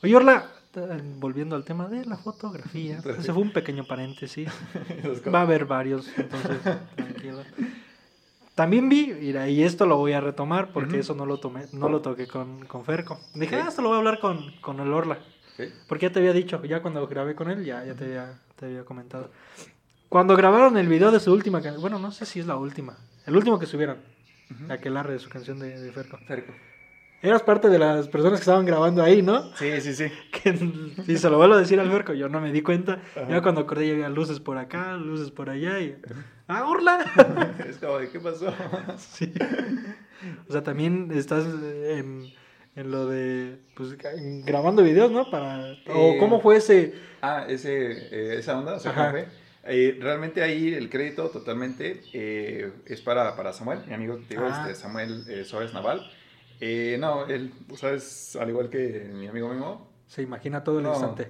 [0.02, 4.50] Oye, Orla, eh, volviendo al tema de la fotografía, ese fue un pequeño paréntesis.
[5.34, 6.60] Va a haber varios, entonces
[6.96, 7.40] tranquilo.
[8.56, 11.90] También vi, mira, y esto lo voy a retomar porque eso no lo tomé, no
[11.90, 13.20] lo toqué con, con Ferco.
[13.34, 15.18] Dije, ah, esto lo voy a hablar con, con el Orla.
[15.88, 18.66] Porque ya te había dicho, ya cuando grabé con él, ya, ya te, había, te
[18.66, 19.32] había comentado.
[20.10, 22.98] Cuando grabaron el video de su última canción, bueno, no sé si es la última,
[23.26, 23.98] el último que subieron,
[24.52, 24.72] Ujú.
[24.72, 26.18] aquelarre de su canción de, de Ferco.
[26.28, 26.54] Ferco.
[27.22, 29.56] Eras parte de las personas que estaban grabando ahí, ¿no?
[29.56, 30.12] Sí, sí, sí.
[30.44, 30.58] Que
[31.06, 33.00] si se lo vuelvo a decir al Ferco, yo no me di cuenta.
[33.16, 33.30] Ajá.
[33.30, 35.96] Ya cuando acordé ya había luces por acá, luces por allá y...
[36.50, 37.00] ¡Ah, Orla!
[37.70, 38.54] Es como ¿qué pasó?
[38.98, 39.34] sí.
[40.50, 42.34] O sea, también estás en,
[42.76, 43.58] en lo de...
[43.76, 43.96] Pues
[44.46, 45.30] grabando videos, ¿no?
[45.30, 45.74] Para...
[45.88, 46.94] ¿O Eh, cómo fue ese...?
[47.22, 48.94] Ah, ese, eh, esa onda, o sea.
[48.94, 49.28] ¿cómo fue?
[49.66, 54.46] Eh, realmente ahí el crédito totalmente eh, es para, para Samuel, mi amigo, te digo,
[54.50, 54.64] Ah.
[54.68, 56.02] este, Samuel eh, Suárez Naval.
[56.60, 58.36] Eh, no, él, ¿sabes?
[58.36, 59.90] Al igual que mi amigo mismo.
[60.08, 60.92] Se imagina todo el No.
[60.92, 61.28] instante.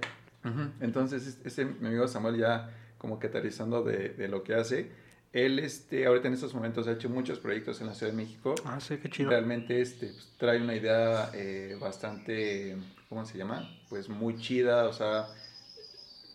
[0.80, 4.90] Entonces, es- este, mi amigo Samuel ya como que aterrizando de, de lo que hace.
[5.34, 8.54] Él, este, ahorita en estos momentos ha hecho muchos proyectos en la Ciudad de México.
[8.64, 9.28] Ah, sí, qué chido.
[9.30, 12.76] Realmente este, pues, trae una idea eh, bastante,
[13.08, 13.68] ¿cómo se llama?
[13.88, 15.26] Pues muy chida, o sea,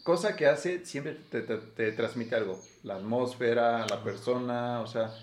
[0.03, 5.13] cosa que hace siempre te, te- te transmite algo, la atmósfera, la persona, o sea,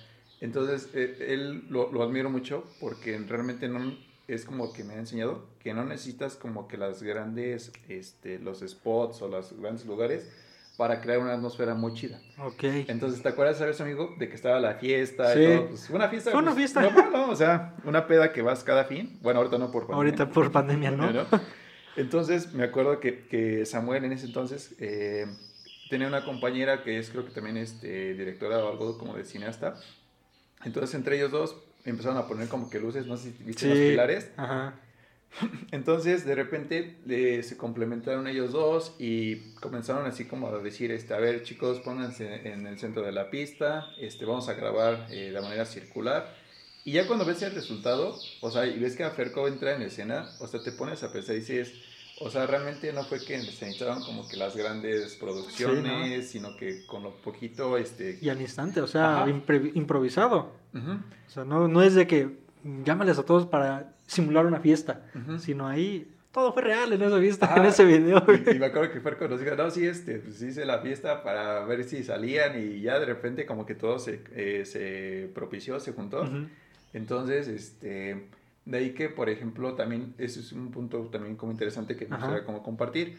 [0.40, 3.94] entonces eh, él lo, lo admiro mucho porque realmente no
[4.28, 8.60] es como que me ha enseñado que no necesitas como que las grandes, este, los
[8.60, 10.28] spots o los grandes lugares
[10.76, 12.20] para crear una atmósfera muy chida.
[12.38, 12.64] Ok.
[12.88, 15.40] Entonces, ¿te acuerdas, sabes, amigo, de que estaba la fiesta Sí.
[15.40, 15.68] y todo?
[15.68, 16.30] Pues una fiesta.
[16.30, 16.82] Fue una pues, fiesta.
[16.82, 17.30] normal, ¿no?
[17.30, 19.18] O sea, una peda que vas cada fin.
[19.22, 19.96] Bueno, ahorita no por pandemia.
[19.96, 21.10] Ahorita por pandemia, ¿no?
[21.12, 21.26] ¿no?
[21.96, 25.26] Entonces, me acuerdo que, que Samuel en ese entonces eh,
[25.88, 29.76] tenía una compañera que es, creo que también este, directora o algo como de cineasta.
[30.64, 33.78] Entonces, entre ellos dos empezaron a poner como que luces, no sé si viste los
[33.78, 34.30] pilares.
[34.36, 34.74] Ajá.
[35.70, 41.14] Entonces, de repente, eh, se complementaron ellos dos y comenzaron así como a decir, este,
[41.14, 45.32] a ver, chicos, pónganse en el centro de la pista, este, vamos a grabar eh,
[45.32, 46.34] de manera circular.
[46.84, 49.82] Y ya cuando ves el resultado, o sea, y ves que a Ferco entra en
[49.82, 51.74] escena, o sea, te pones a pensar y dices,
[52.20, 56.86] o sea, realmente no fue que se necesitaban como que las grandes producciones, sino que
[56.86, 58.18] con lo poquito, este...
[58.22, 59.26] Y al instante, o sea,
[59.74, 60.52] improvisado.
[60.72, 62.38] O sea, no, no es de que
[62.84, 65.02] llámales a todos para simular una fiesta,
[65.38, 68.22] sino ahí todo fue real en esa fiesta, en ese video.
[68.28, 71.22] Y, y me acuerdo que Ferco nos dijo, no, sí, este, pues hice la fiesta
[71.22, 75.80] para ver si salían y ya de repente como que todo se, eh, se propició,
[75.80, 76.28] se juntó.
[76.92, 78.28] Entonces, este,
[78.66, 82.16] de ahí que, por ejemplo, también, ese es un punto también como interesante que me
[82.16, 83.16] gustaría como compartir.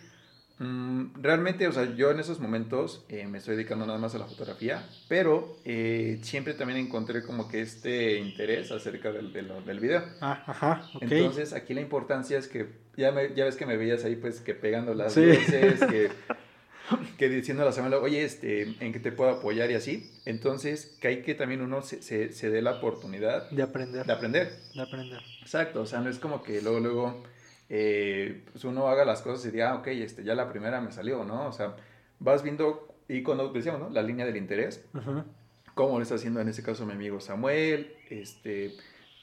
[0.59, 4.17] Mm, realmente, o sea, yo en esos momentos eh, me estoy dedicando nada más a
[4.17, 9.79] la fotografía, pero eh, siempre también encontré como que este interés acerca del, del, del
[9.79, 10.03] video.
[10.19, 11.01] Ah, ajá, ok.
[11.03, 14.39] Entonces, aquí la importancia es que ya, me- ya ves que me veías ahí, pues,
[14.41, 15.21] que pegando las Sí.
[15.25, 16.09] luces, que,
[17.19, 19.69] que diciendo a la semana, oye, este, ¿en qué te puedo apoyar?
[19.69, 20.11] Y así.
[20.25, 24.11] Entonces, que hay que también uno se, se, se dé la oportunidad de aprender, de
[24.13, 24.57] aprender.
[24.73, 25.19] de aprender.
[25.41, 27.23] Exacto, o sea, no es como que luego, luego,
[27.69, 30.91] eh, pues uno haga las cosas y diga, ah, ok, este, ya la primera me
[30.91, 31.47] salió, ¿no?
[31.47, 31.75] O sea,
[32.19, 33.89] vas viendo, y cuando decíamos, ¿no?
[33.89, 35.25] La línea del interés, Ajá.
[35.73, 38.75] cómo lo está haciendo en este caso mi amigo Samuel, este,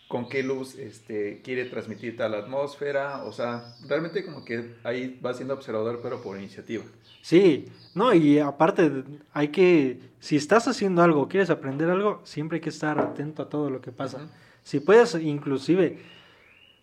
[0.08, 5.32] con qué luz este, quiere transmitir tal atmósfera, o sea, realmente como que ahí va
[5.32, 6.84] siendo observador, pero por iniciativa.
[7.22, 12.60] Sí, no, y aparte hay que, si estás haciendo algo, quieres aprender algo, siempre hay
[12.60, 14.18] que estar atento a todo lo que pasa.
[14.18, 14.26] Ujú.
[14.62, 15.98] Si puedes, inclusive,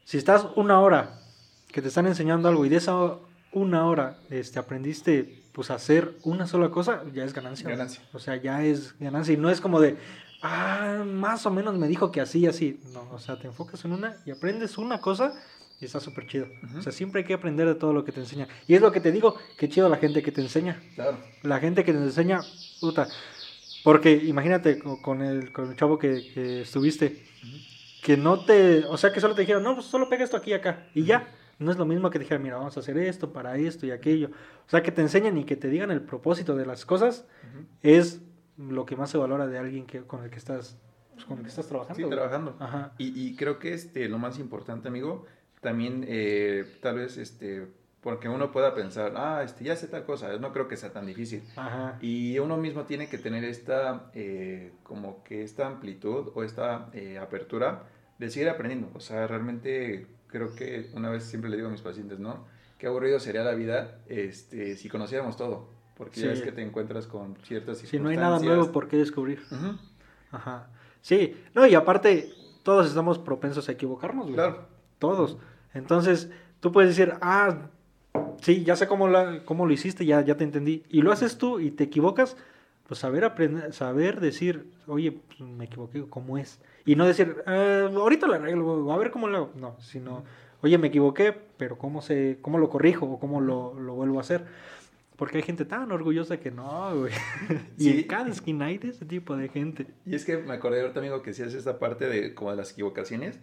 [0.04, 1.21] si estás una hora
[1.72, 2.96] que te están enseñando algo y de esa
[3.54, 7.68] una hora este, aprendiste pues a hacer una sola cosa, ya es ganancia.
[7.70, 8.02] Ganancia.
[8.14, 9.98] O sea, ya es ganancia y no es como de,
[10.42, 12.80] ah, más o menos me dijo que así y así.
[12.94, 15.34] No, o sea, te enfocas en una y aprendes una cosa
[15.82, 16.48] y está súper chido.
[16.78, 18.48] O sea, siempre hay que aprender de todo lo que te enseña.
[18.68, 20.80] Y es lo que te digo, qué chido la gente que te enseña.
[20.96, 21.18] Claro.
[21.44, 22.40] La gente que te enseña,
[22.80, 23.08] puta.
[23.84, 27.26] Porque imagínate co- con el, con el chavo que, que estuviste,
[28.04, 30.52] que no te, o sea, que solo te dijeron, no, pues solo pega esto aquí
[30.52, 31.28] y acá, y ya.
[31.62, 33.92] No es lo mismo que te dijeran, mira, vamos a hacer esto, para esto y
[33.92, 34.30] aquello.
[34.66, 37.26] O sea, que te enseñen y que te digan el propósito de las cosas
[37.84, 38.22] es
[38.58, 40.78] lo que más se valora de alguien que, con el que estás,
[41.14, 42.04] pues, con el que estás trabajando.
[42.04, 42.56] Sí, trabajando.
[42.60, 42.94] Ajá.
[42.98, 45.26] Y, y creo que este, lo más importante, amigo,
[45.62, 47.68] también eh, tal vez, este,
[48.02, 51.06] porque uno pueda pensar, ah, este, ya sé tal cosa, no creo que sea tan
[51.06, 51.44] difícil.
[51.56, 51.98] Ajá.
[52.02, 57.20] Y uno mismo tiene que tener esta, eh, como que esta amplitud o esta eh,
[57.20, 57.84] apertura
[58.18, 58.90] de seguir aprendiendo.
[58.96, 62.46] O sea, realmente creo que una vez siempre le digo a mis pacientes, ¿no?
[62.78, 65.70] Qué aburrido sería la vida este, si conociéramos todo.
[65.96, 67.90] Porque ya es que te encuentras con ciertas circunstancias.
[67.92, 69.44] Si no hay nada nuevo por qué descubrir.
[70.32, 70.70] Ajá.
[71.02, 72.32] Sí, no, y aparte,
[72.64, 74.36] todos estamos propensos a equivocarnos, güey.
[74.36, 74.66] Claro.
[74.98, 75.38] Todos.
[75.74, 77.70] Entonces, tú puedes decir, ah,
[78.42, 80.84] sí, ya sé cómo, la, cómo lo hiciste, ya, ya te entendí.
[80.90, 82.38] Y lo haces tú y te equivocas,
[82.92, 86.60] pues saber aprender, saber decir, oye, pues, me equivoqué, ¿cómo es?
[86.86, 89.52] Y no decir, ah, ahorita lo arreglo, a ver cómo lo hago.
[89.56, 90.26] No, sino,
[90.62, 94.22] oye, me equivoqué, pero ¿cómo, se, cómo lo corrijo o cómo lo, lo vuelvo a
[94.24, 94.44] hacer?
[95.16, 97.14] Porque hay gente tan orgullosa que no, güey.
[97.78, 99.88] y en cada esquina hay de ese tipo de gente.
[100.06, 102.74] Y es que me acordé ahorita, amigo, que haces esta parte de como de las
[102.74, 103.40] equivocaciones.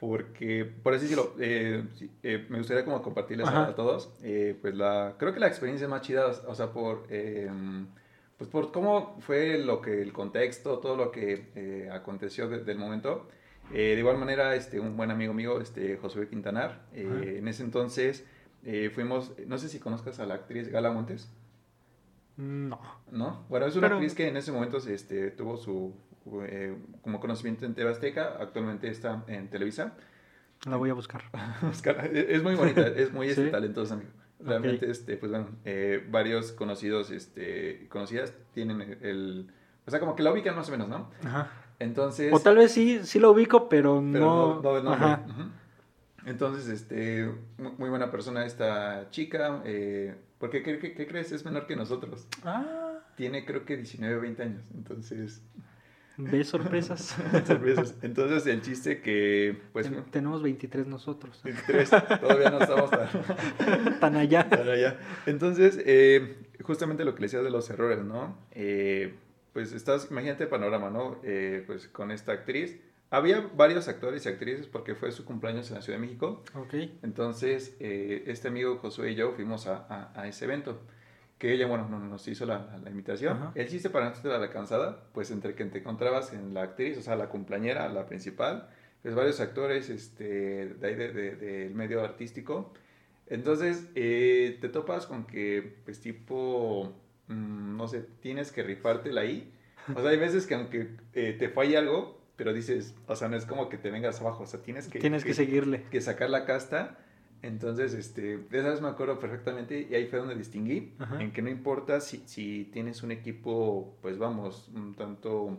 [0.00, 1.84] Porque, por así decirlo, eh,
[2.24, 4.12] eh, me gustaría como compartirles a, todos.
[4.24, 7.86] Eh, pues la, creo que la experiencia más chida, o sea, por, em,
[8.40, 13.28] pues por cómo fue lo que, el contexto, todo lo que aconteció del momento.
[13.70, 18.24] de igual manera, este, un buen amigo mío, este, Josué Quintanar, en ese entonces
[18.64, 21.30] eh, fuimos, no sé si conozcas a la actriz Gala Montes.
[22.36, 22.80] No.
[23.10, 23.44] ¿No?
[23.48, 25.94] Bueno, es una actriz que en ese momento este, tuvo su
[26.46, 29.94] eh, como conocimiento en TV Azteca, actualmente está en Televisa.
[30.66, 31.22] La voy a buscar.
[32.12, 34.10] es muy bonita, es muy este, talentosa, amigo.
[34.42, 39.50] Realmente, este, pues bueno, eh, varios conocidos, este, conocidas tienen el,
[39.86, 41.10] o sea, como que la ubican más o menos, ¿no?
[41.24, 41.50] Ajá.
[41.78, 42.32] Entonces...
[42.32, 44.60] O tal vez sí, sí la ubico, pero, no...
[44.62, 45.24] no, no, Ajá.
[46.26, 49.62] Entonces, este, muy buena persona esta chica.
[49.64, 51.32] Eh, porque, ¿qué, ¿qué, crees?
[51.32, 52.26] Es menor que nosotros.
[52.44, 52.98] Ah.
[53.16, 54.62] Tiene creo que 19 o 20 años.
[54.74, 55.42] Entonces...
[56.30, 57.16] ¿Ves sorpresas?
[57.46, 57.94] sorpresas.
[58.02, 59.90] Entonces, el chiste que, pues...
[60.10, 61.40] tenemos 23 nosotros.
[61.44, 61.90] 23.
[62.20, 63.00] Todavía no estamos tan...
[64.16, 64.48] allá.
[64.48, 64.98] Tan allá.
[65.26, 68.36] Entonces, eh, justamente lo que le decías de los errores, ¿no?
[68.52, 69.14] Eh,
[69.52, 71.18] pues estás, imagínate el panorama, ¿no?
[71.24, 72.78] Eh, pues con esta actriz
[73.10, 76.44] había varios actores y actrices porque fue su cumpleaños en la Ciudad de México.
[76.54, 76.74] Ok.
[77.02, 80.80] Entonces, eh, este amigo Josué y yo fuimos a, a, ese evento.
[81.40, 83.50] Que ella, bueno, nos hizo la, la invitación.
[83.54, 86.98] El chiste para nosotros era la cansada, pues entre que te encontrabas en la actriz,
[86.98, 88.68] o sea, la cumpleañera, la principal,
[89.02, 92.74] pues varios actores este, de ahí del de, medio artístico.
[93.26, 96.92] Entonces, eh, te topas con que, pues tipo,
[97.28, 99.50] mm, no sé, tienes que rifártela ahí.
[99.96, 103.36] O sea, hay veces que aunque eh, te falle algo, pero dices, o sea, no
[103.36, 104.98] es como que te vengas abajo, o sea, tienes que...
[104.98, 105.84] Tienes que, seguirle.
[105.90, 106.98] Que sacar la casta.
[107.42, 111.40] Entonces, este, de esa vez me acuerdo perfectamente y ahí fue donde distinguí, en que
[111.40, 115.58] no importa si, si tienes un equipo, pues vamos, un tanto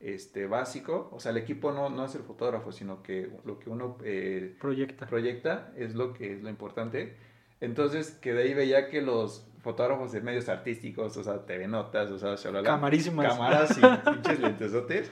[0.00, 3.70] este, básico, o sea, el equipo no, no es el fotógrafo, sino que lo que
[3.70, 5.06] uno eh, proyecta.
[5.06, 7.16] proyecta es lo que es lo importante.
[7.60, 12.10] Entonces, que de ahí veía que los fotógrafos de medios artísticos, o sea, TV Notas,
[12.10, 13.28] o sea, Camarísimas.
[13.28, 15.10] Cámaras y pinches lentesotes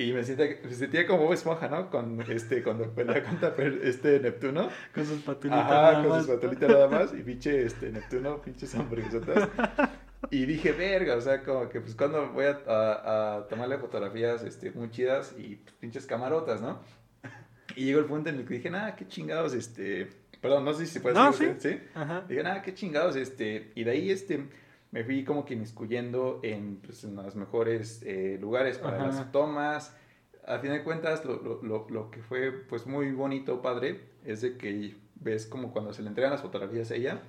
[0.00, 1.90] y me sentía, me sentía como Esponja, ¿no?
[1.90, 4.70] Con este, cuando pelea contra este Neptuno.
[4.94, 7.12] Con sus patulitas Ajá, con sus patulitas nada más.
[7.12, 9.48] Y pinche este Neptuno, pinches hamburguesotas.
[10.30, 14.70] Y dije, verga, o sea, como que pues cuando voy a, a, tomarle fotografías este,
[14.70, 16.80] muy chidas y pinches camarotas, ¿no?
[17.74, 20.08] Y llegó el punto en el que dije, nada, qué chingados, este...
[20.40, 21.46] Perdón, no sé si se puede no, ¿sí?
[21.58, 21.78] ¿sí?
[21.94, 22.24] Ajá.
[22.26, 23.72] Dije, nada, qué chingados, este...
[23.74, 24.48] Y de ahí, este
[24.90, 29.96] me fui como que inmiscuyendo en, pues, en los mejores eh, lugares para las tomas.
[30.46, 34.56] A fin de cuentas, lo, lo, lo, que fue pues muy bonito, padre, es de
[34.56, 37.22] que ves como cuando se le entregan las fotografías a ella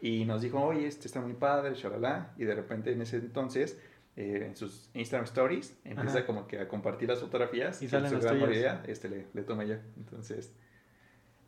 [0.00, 3.78] y nos dijo, oye, este está muy padre, shalala, y de repente en ese entonces,
[4.16, 8.26] eh, en sus Instagram Stories, empieza como que a compartir las fotografías y salen las
[8.26, 8.80] tuyas.
[8.86, 9.80] este le, le toma ella.
[9.96, 10.54] Entonces,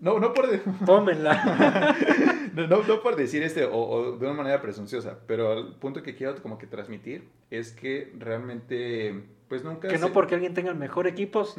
[0.01, 0.49] no, no por...
[0.85, 1.97] Tómenla.
[2.55, 6.41] no, no, por decir este o, de una manera presunciosa, pero el punto que quiero
[6.43, 9.89] como que transmitir es que realmente, pues nunca...
[9.89, 11.57] Que no porque alguien tenga el mejor equipos,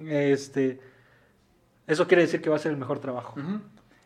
[0.00, 0.80] este,
[1.86, 3.34] eso quiere decir que va a ser el mejor trabajo.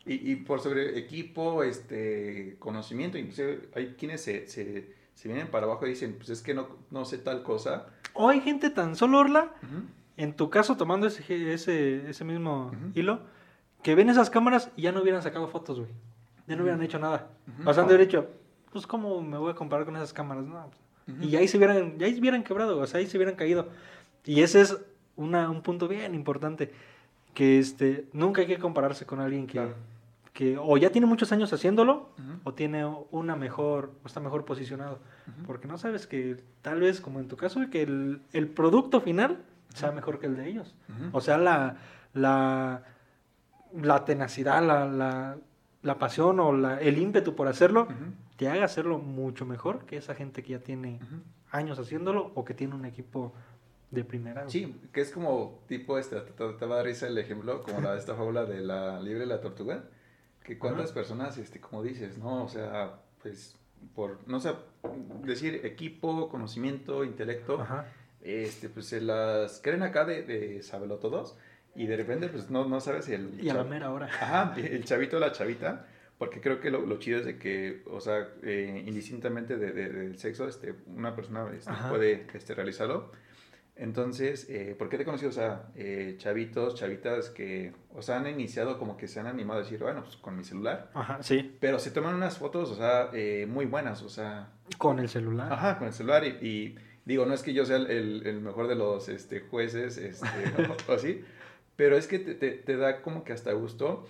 [0.07, 5.67] y, y, por sobre equipo, este, conocimiento, inclusive hay quienes se, se, se, vienen para
[5.67, 7.87] abajo y dicen, pues es que no, no sé tal cosa.
[8.15, 9.53] O hay gente tan solo, Orla,
[10.17, 13.21] en tu caso tomando ese, ese, ese mismo hilo,
[13.83, 15.91] que ven esas cámaras y ya no hubieran sacado fotos, güey.
[16.47, 17.29] Ya no hubieran hecho nada.
[17.65, 18.29] O sea, han de haber dicho,
[18.73, 20.45] pues, ¿cómo me voy a comparar con esas cámaras?
[20.45, 20.71] No.
[21.21, 23.69] Y ahí se hubieran, ya se hubieran quebrado, o sea, ahí se hubieran caído.
[24.25, 24.79] Y ese es
[25.17, 26.73] una, un punto bien importante,
[27.35, 29.73] que este, nunca hay que compararse con alguien que,
[30.33, 32.11] que o ya tiene muchos años haciéndolo,
[32.45, 35.01] o tiene una mejor, o está mejor posicionado.
[35.47, 39.39] Porque no sabes que tal vez, como en tu caso, que el, el producto final
[39.75, 40.75] sea mejor que el de ellos.
[41.13, 41.77] O sea, la,
[42.15, 42.83] la
[43.81, 45.37] la tenacidad, la, la,
[45.99, 47.89] pasión o la, el ímpetu por hacerlo,
[48.37, 51.01] te haga hacerlo mucho mejor que esa gente que ya tiene
[51.51, 53.33] años haciéndolo o que tiene un equipo
[53.91, 54.49] de primera.
[54.49, 57.81] Sí, que es como tipo, este, te, te va a dar risa el ejemplo, como
[57.81, 59.85] la, esta fábula de la libre la tortuga,
[60.43, 62.45] que cuántas personas, este, como dices, ¿no?
[62.45, 63.57] O sea, pues,
[63.95, 64.55] por, no sé,
[65.25, 67.67] decir equipo, conocimiento, intelecto,
[68.23, 71.37] este, pues se las creen acá de, de saberlo todos
[71.75, 73.39] y de repente, pues, no, no sabes si el...
[73.43, 74.07] Y a la mera hora.
[74.07, 75.87] Ajá, el chavito o la chavita,
[76.19, 79.89] porque creo que lo, lo chido es de que, o sea, eh, indistintamente de- de-
[79.91, 83.11] del sexo, este, una persona este, puede este, realizarlo.
[83.75, 85.31] Entonces, eh, ¿por qué te he conocido?
[85.31, 89.61] O sea, eh, chavitos, chavitas que, o sea, han iniciado como que se han animado
[89.61, 91.57] a decir, bueno, pues con mi celular, Ajá, sí.
[91.59, 95.51] pero se toman unas fotos, o sea, eh, muy buenas, o sea, Con el celular.
[95.51, 98.69] Ajá, con el celular y, y digo, no es que yo sea el, el- mejor
[98.69, 101.25] de los este, jueces este, o, o así,
[101.77, 104.07] pero es que te, te- te da como que hasta gusto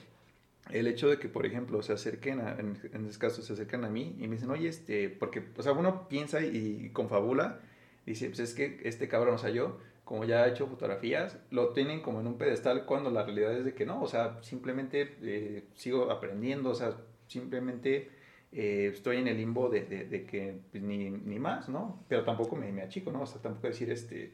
[0.70, 3.84] el hecho de que, por ejemplo, se acerquen, a, en, en este caso, se acercan
[3.84, 7.60] a mí y me dicen, oye, este, porque, o sea, uno piensa y, confabula,
[8.06, 11.70] dice, pues es que este cabrón, o sea, yo, como ya he hecho fotografías, lo
[11.70, 15.16] tienen como en un pedestal cuando la realidad es de que no, o sea, simplemente
[15.22, 16.96] eh, sigo aprendiendo, o sea,
[17.26, 18.10] simplemente
[18.52, 22.04] eh, estoy en el limbo de, de- de que pues, ni, ni más, ¿no?
[22.08, 23.22] Pero tampoco me, me achico, ¿no?
[23.22, 24.32] O sea, tampoco decir, este,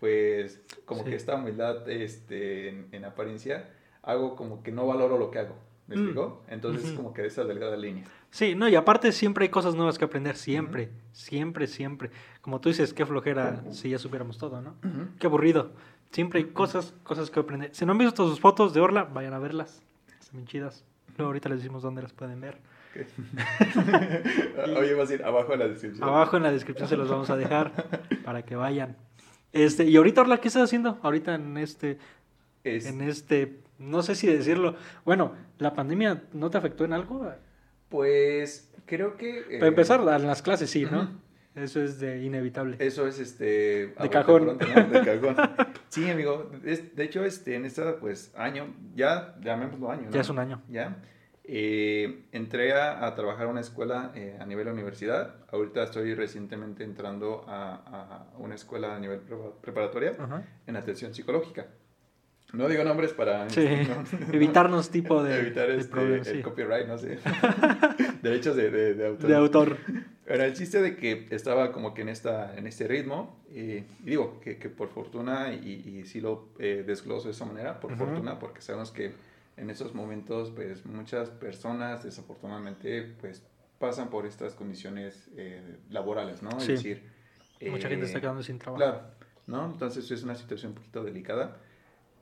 [0.00, 1.10] pues, como Sí.
[1.10, 3.70] que esta humildad, este, en, en apariencia,
[4.02, 5.56] hago como que no valoro lo que hago,
[5.88, 5.98] ¿me Mm.
[5.98, 6.42] explico?
[6.48, 6.96] Entonces, Ujú.
[6.96, 8.04] como que de esa delgada línea.
[8.30, 12.10] Sí, no, y aparte siempre hay cosas nuevas que aprender, siempre, siempre, siempre.
[12.42, 14.74] Como tú dices, qué flojera si ya supiéramos todo, ¿no?
[15.18, 15.70] Qué aburrido.
[16.10, 17.70] Siempre hay cosas, cosas que aprender.
[17.74, 19.82] Si no han visto sus fotos de Orla, vayan a verlas.
[20.20, 20.84] Están bien chidas.
[21.16, 22.58] Luego ahorita les decimos dónde las pueden ver.
[24.78, 26.08] Oye, vas a ir abajo en la descripción.
[26.08, 27.72] Abajo en la descripción se los vamos a dejar
[28.24, 28.96] para que vayan.
[29.52, 30.98] Este, y ahorita Orla, ¿qué estás haciendo?
[31.02, 31.98] Ahorita en este,
[32.64, 34.76] Es- en este, no sé si decirlo.
[35.04, 37.30] Bueno, ¿la pandemia no te afectó en algo?
[37.88, 39.40] Pues, creo que...
[39.40, 41.24] eh, Para empezar, en las clases sí, ¿no?
[41.54, 42.76] Eso es de inevitable.
[42.80, 44.42] Eso es este bote cajón.
[44.58, 44.88] pronto, ¿no?
[44.88, 45.36] De cajón.
[45.88, 46.50] Sí, amigo.
[46.64, 50.10] Es- de hecho, este, en este pues año, ya llamémoslo año, ¿no?
[50.10, 50.60] Ya es un año.
[50.68, 50.98] Ya.
[51.48, 55.36] Eh, entré a, a trabajar a una escuela eh, a nivel universidad.
[55.52, 60.44] Ahorita estoy recientemente entrando a, a una escuela a nivel prepa- preparatoria Ajá.
[60.66, 61.66] en atención psicológica.
[62.52, 64.32] No digo nombres para Sí, ¿no?
[64.32, 66.42] evitarnos tipo de, evitar de este, problemas, el sí.
[66.42, 67.18] copyright, no sé.
[68.22, 69.28] Derechos de, de, de autor.
[69.28, 69.76] de autor.
[70.24, 74.04] Pero el chiste de que estaba como que en, esta, en este ritmo, eh, y
[74.10, 75.70] digo que, que por fortuna, y,
[76.00, 78.04] y sí lo eh, desgloso de esa manera, por Ujú.
[78.06, 79.12] fortuna, porque sabemos que
[79.56, 83.42] en esos momentos, pues muchas personas desafortunadamente, pues
[83.78, 86.50] pasan por estas condiciones eh, laborales, ¿no?
[86.60, 86.72] Sí.
[86.72, 87.16] Es decir,
[87.70, 88.82] Mucha eh, gente está quedando sin trabajo.
[88.82, 89.02] Claro,
[89.46, 89.64] ¿no?
[89.66, 91.56] Entonces es una situación un poquito delicada,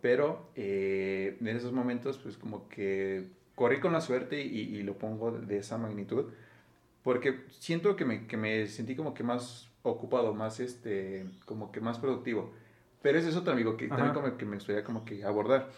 [0.00, 4.96] pero eh, en esos momentos pues como que corrí con la suerte y, y lo
[4.96, 6.26] pongo de, de esa magnitud,
[7.02, 11.80] porque siento que me, que me sentí como que más ocupado, más este, como que
[11.80, 12.52] más productivo.
[13.02, 13.96] Pero ese es otro amigo que Ajá.
[13.96, 15.68] también como que me gustaría como que abordar.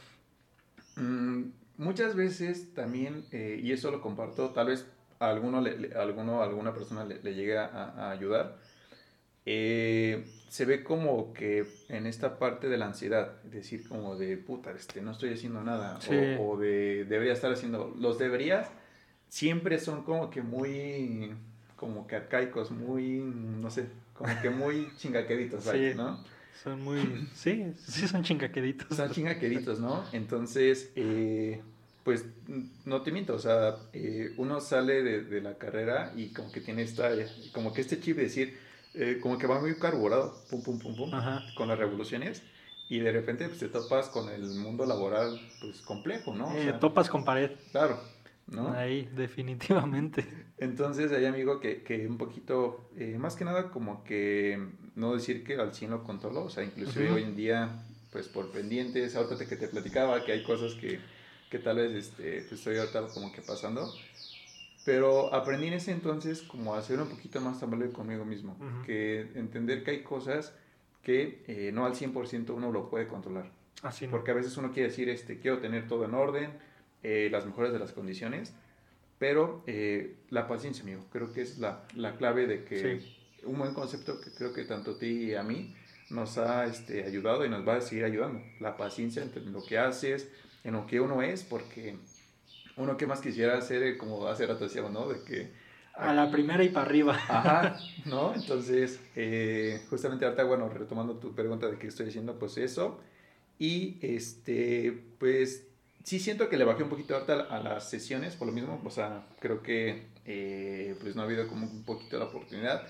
[0.96, 4.86] Mm, muchas veces también, eh, y eso lo comparto, tal vez
[5.18, 8.56] a alguno, le, le- a alguno, a alguna persona le, le llegue a, a ayudar,
[9.44, 14.36] eh, se ve como que en esta parte de la ansiedad, es decir, como de
[14.36, 16.16] puta, este, no estoy haciendo nada, Sí.
[16.38, 18.68] o, o de debería estar haciendo, los deberías
[19.28, 21.32] siempre son como que muy,
[21.76, 25.92] como que arcaicos, muy, no sé, como que muy chingaqueditos, Sí.
[25.94, 26.18] ¿no?
[26.62, 27.28] Son muy...
[27.34, 28.96] Sí, sí son chingaqueditos.
[28.96, 30.04] Son chingaqueditos, ¿no?
[30.12, 31.62] Entonces, eh,
[32.02, 32.24] pues
[32.84, 36.60] no te miento, o sea, eh, uno sale de, de la carrera y como que
[36.60, 37.10] tiene esta,
[37.52, 38.56] como que este chip de decir,
[38.94, 41.42] eh, como que va muy carburado, pum, pum, pum, pum, Ajá.
[41.56, 42.42] con las revoluciones
[42.88, 46.46] y de repente pues, te topas con el mundo laboral, pues complejo, ¿no?
[46.46, 47.50] O Eh, sea, topas con pared.
[47.72, 48.00] claro,
[48.46, 48.72] ¿no?
[48.72, 50.24] Ahí, definitivamente.
[50.58, 54.58] Entonces hay amigo que, que un poquito, eh, más que nada como que
[54.96, 58.50] no decir que al 100 lo controló, o sea, inclusive hoy en día, pues por
[58.50, 60.98] pendientes, ahorita te- que te platicaba que hay cosas que,
[61.50, 63.94] que tal vez este, pues, estoy ahorita como que pasando,
[64.84, 69.20] pero aprendí en ese entonces como a ser un poquito más amable conmigo mismo, que
[69.34, 70.54] entender que hay cosas
[71.02, 73.50] que eh, no al 100% uno lo puede controlar.
[73.82, 74.12] Así no.
[74.12, 76.50] Porque a veces uno quiere decir, este, quiero tener todo en orden,
[77.02, 78.54] eh, las mejores de las condiciones,
[79.18, 83.15] pero eh, la paciencia, amigo, creo que es la, la clave de que Sí.
[83.46, 85.74] Un buen concepto que creo que tanto a ti y a mí
[86.10, 88.40] nos ha este, ayudado y nos va a seguir ayudando.
[88.60, 90.28] La paciencia entre lo que haces,
[90.64, 91.96] en lo que uno es, porque
[92.76, 95.08] uno que más quisiera hacer, eh, como hace rato decíamos, ¿no?
[95.08, 95.50] De que
[95.94, 97.14] A la primera y para arriba.
[97.28, 98.34] Ajá, ¿no?
[98.34, 103.00] Entonces, eh, justamente ahorita, bueno, retomando tu pregunta de qué estoy haciendo, pues eso.
[103.58, 105.66] Y, este, pues,
[106.04, 108.90] sí siento que le bajé un poquito ahorita a las sesiones, por lo mismo, o
[108.90, 112.86] sea, creo que, eh, pues, no ha habido como un poquito la oportunidad.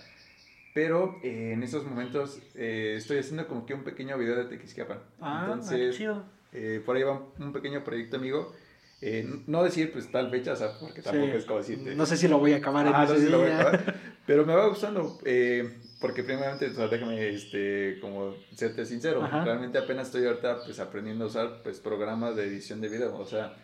[0.76, 4.98] Pero eh, en estos momentos eh, estoy haciendo como que un pequeño video de Tequisquiapan.
[5.22, 6.22] Ah, Entonces, chido.
[6.52, 8.52] eh, por ahí va un pequeño proyecto, amigo.
[9.00, 11.38] Eh, no decir pues tal fecha, o sea, porque tampoco Sí.
[11.38, 11.94] es como decirte.
[11.94, 13.46] No sé si lo voy a acabar en Ah, no ese sé si lo voy
[13.48, 13.60] a día.
[13.68, 13.94] acabar,
[14.26, 19.44] Pero me va gustando, eh, porque primeramente, o sea, déjame, este, como serte sincero, Ajá.
[19.46, 23.24] realmente apenas estoy ahorita, pues, aprendiendo a usar, pues, programas de edición de video, o
[23.24, 23.54] sea,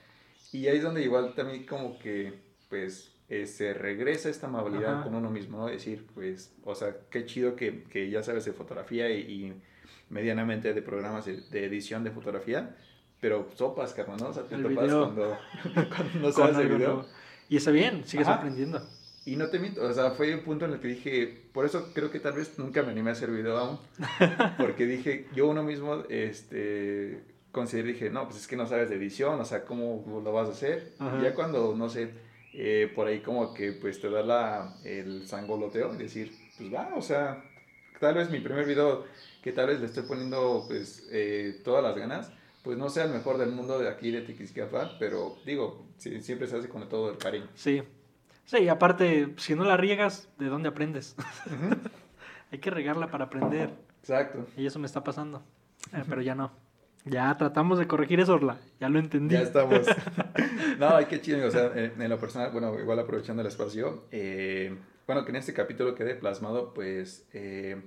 [0.50, 2.32] y ahí es donde igual también como que,
[2.70, 5.04] pues, eh, se regresa esta amabilidad Ajá.
[5.04, 5.66] con uno mismo, ¿no?
[5.66, 9.52] Decir, pues, o sea, qué chido que, que ya sabes de fotografía y, y
[10.10, 12.76] medianamente de programas de, de edición de fotografía,
[13.20, 14.28] pero sopas, carnal, ¿no?
[14.28, 15.00] O sea, te El topas video.
[15.04, 15.38] cuando,
[15.88, 16.88] cuando no sabes algo video.
[16.94, 17.06] nuevo.
[17.48, 18.38] Y está bien, sigues Ajá.
[18.38, 18.80] aprendiendo.
[19.24, 21.92] Y no te miento, o sea, fue un punto en el que dije, por eso
[21.94, 23.78] creo que tal vez nunca me animé a hacer video aún,
[24.58, 28.96] porque dije, yo uno mismo, este, consideré, dije, no, pues es que no sabes de
[28.96, 30.94] edición, o sea, ¿cómo lo vas a hacer?
[30.98, 31.18] Ajá.
[31.20, 32.10] Y ya cuando, no sé,
[32.54, 36.94] eh, por ahí como que pues te da la, el sangoloteo, y decir, pues va,
[36.94, 37.42] o sea,
[38.00, 39.04] tal vez mi primer video,
[39.42, 42.32] que tal vez le estoy poniendo pues eh, todas las ganas,
[42.62, 46.56] pues no sea el mejor del mundo de aquí de Tiquisquiapan, pero digo, siempre se
[46.56, 47.48] hace con todo el cariño.
[47.54, 47.82] Sí.
[48.44, 51.16] Sí, y aparte, si no la riegas, ¿de dónde aprendes?
[52.52, 53.70] Hay que regarla para aprender.
[54.00, 54.46] Exacto.
[54.56, 55.42] Y eso me está pasando.
[55.92, 56.52] Eh, pero ya no.
[57.04, 58.58] Ya tratamos de corregir eso, Orla.
[58.80, 59.34] Ya lo entendí.
[59.34, 59.80] Ya estamos.
[60.78, 61.46] no, ay, qué chido.
[61.46, 64.76] O sea, en, en lo personal, bueno, igual aprovechando el espacio, eh,
[65.06, 67.82] bueno, que en este capítulo quede plasmado, pues, eh,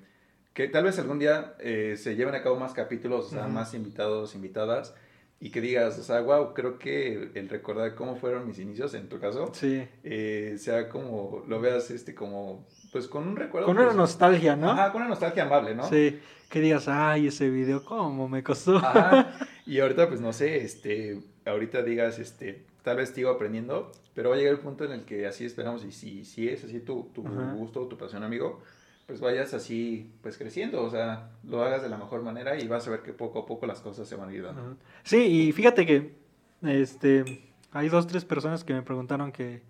[0.54, 3.74] que tal vez algún día eh, se lleven a cabo más capítulos, o sea, más
[3.74, 4.94] invitados, invitadas,
[5.40, 9.10] y que digas, o sea, wow, creo que el recordar cómo fueron mis inicios, en
[9.10, 9.88] tu caso, Sí.
[10.04, 13.68] eh, sea como, lo veas, este, como, pues, con un recuerdo.
[13.68, 14.72] Con una pues, nostalgia, ¿no?
[14.72, 15.88] Ajá, con una nostalgia amable, ¿no?
[15.90, 16.20] Sí.
[16.50, 18.78] Que digas, ay, ese video, ¿cómo me costó?
[18.78, 19.38] Ajá.
[19.68, 24.36] Y ahorita, pues no sé, este, ahorita digas, este, tal vez sigo aprendiendo, pero va
[24.36, 27.10] a llegar el punto en el que así esperamos y si, si es así tu,
[27.16, 27.54] tu Ajá.
[27.54, 28.62] gusto, tu pasión, amigo,
[29.06, 32.88] pues vayas así, pues creciendo, o sea, lo hagas de la mejor manera y vas
[32.88, 34.78] a ver que poco a poco las cosas se van a ir dando.
[35.04, 36.16] Sí, y fíjate que
[36.64, 37.46] este
[37.76, 39.62] hay dos, tres personas que me preguntaron que,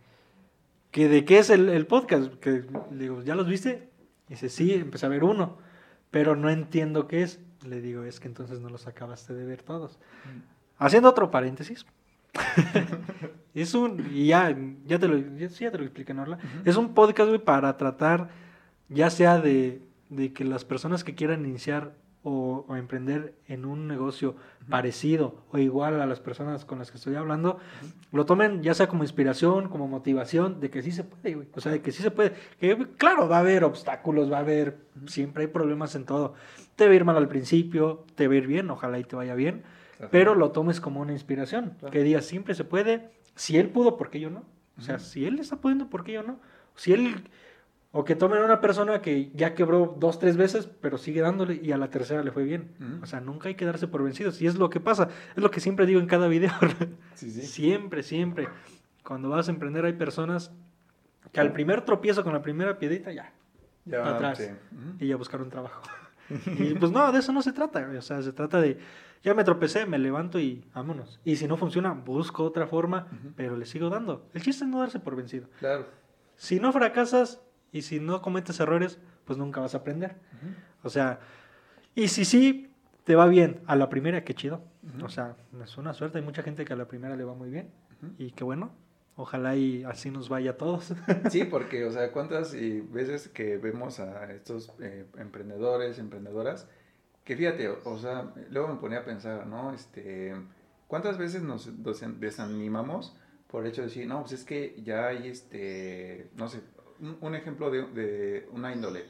[0.91, 2.31] que de qué es el, el podcast.
[2.35, 3.89] Que digo, ¿ya los viste?
[4.27, 5.57] Y dice, sí, empecé a ver uno,
[6.11, 7.39] pero no entiendo qué es.
[7.67, 9.97] Le digo, es que entonces no los acabaste de ver todos.
[10.77, 11.87] Haciendo otro paréntesis.
[13.55, 14.55] es un, y ya,
[14.85, 16.37] ya te lo, ya, sí, ya te lo.
[16.63, 18.29] Es un podcast, güey, para tratar,
[18.89, 23.87] ya sea de, de que las personas que quieran iniciar o, o emprender en un
[23.87, 24.35] negocio
[24.67, 27.59] parecido o igual a las personas con las que estoy hablando,
[28.11, 31.47] lo tomen ya sea como inspiración, como motivación, de que sí se puede, güey.
[31.53, 32.33] O sea, de que sí se puede.
[32.59, 36.33] Que, claro, va a haber obstáculos, va a haber, siempre hay problemas en todo.
[36.75, 39.15] Te va a ir mal al principio, te va a ir bien, ojalá y te
[39.15, 39.63] vaya bien,
[40.09, 41.77] pero lo tomes como una inspiración.
[41.91, 43.11] Que digas, siempre se puede.
[43.35, 44.43] Si él pudo, ¿por qué yo no?
[44.79, 46.39] O sea, si él está pudiendo, ¿por qué yo no?
[46.75, 47.29] Si él...
[47.97, 51.61] O que tomen a una persona que ya quebró dos, tres veces, pero sigue dándole
[51.63, 52.75] y a la tercera le fue bien.
[52.81, 53.03] Ujú.
[53.03, 54.41] O sea, nunca hay que darse por vencidos.
[54.41, 55.07] Y es lo que pasa.
[55.33, 56.51] Es lo que siempre digo en cada video.
[57.15, 57.43] Sí, sí.
[57.43, 58.49] Siempre, siempre.
[59.05, 60.51] Cuando vas a emprender hay personas
[61.31, 63.31] que al primer tropiezo con la primera piedrita ya,
[63.85, 64.37] Ya, para atrás.
[64.39, 64.43] sí.
[64.75, 64.95] Ujú.
[64.99, 65.81] y ya buscaron trabajo.
[66.59, 67.89] y pues no, de eso no se trata.
[67.97, 68.77] O sea, se trata de,
[69.23, 71.21] ya me tropecé, me levanto y vámonos.
[71.23, 73.31] Y si no funciona, busco otra forma, Ujú.
[73.37, 74.27] pero le sigo dando.
[74.33, 75.47] El chiste es no darse por vencido.
[75.59, 75.85] Claro.
[76.35, 77.39] Si no fracasas
[77.75, 80.15] y si no cometes errores, pues nunca vas a aprender.
[80.81, 81.19] O sea,
[81.93, 82.71] y si sí
[83.03, 84.61] te va bien a la primera, qué chido.
[85.03, 86.19] O sea, es una suerte.
[86.19, 87.69] Hay mucha gente que a la primera le va muy bien.
[88.17, 88.71] Y qué bueno.
[89.17, 90.93] Ojalá y así nos vaya a todos.
[91.29, 96.69] Sí, porque, o sea, cuántas eh, veces que vemos a estos eh, emprendedores, emprendedoras,
[97.25, 99.73] que fíjate, o, o sea, luego me ponía a pensar, ¿no?
[99.73, 100.33] Este,
[100.87, 101.69] ¿cuántas veces nos
[102.21, 103.17] desanimamos
[103.47, 106.61] por el hecho de decir, no, pues es que ya hay, este, no sé,
[107.21, 109.05] un, ejemplo de, de una índole.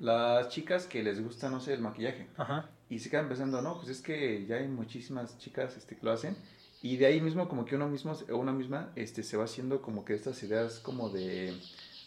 [0.00, 2.68] Las chicas que les gusta, no sé, el maquillaje Ajá.
[2.88, 6.12] y se quedan pensando, no, pues es que ya hay muchísimas chicas este, que lo
[6.12, 6.36] hacen.
[6.82, 9.82] Y de ahí mismo como que uno mismo, o una misma, este, se va haciendo
[9.82, 11.48] como que estas ideas como de...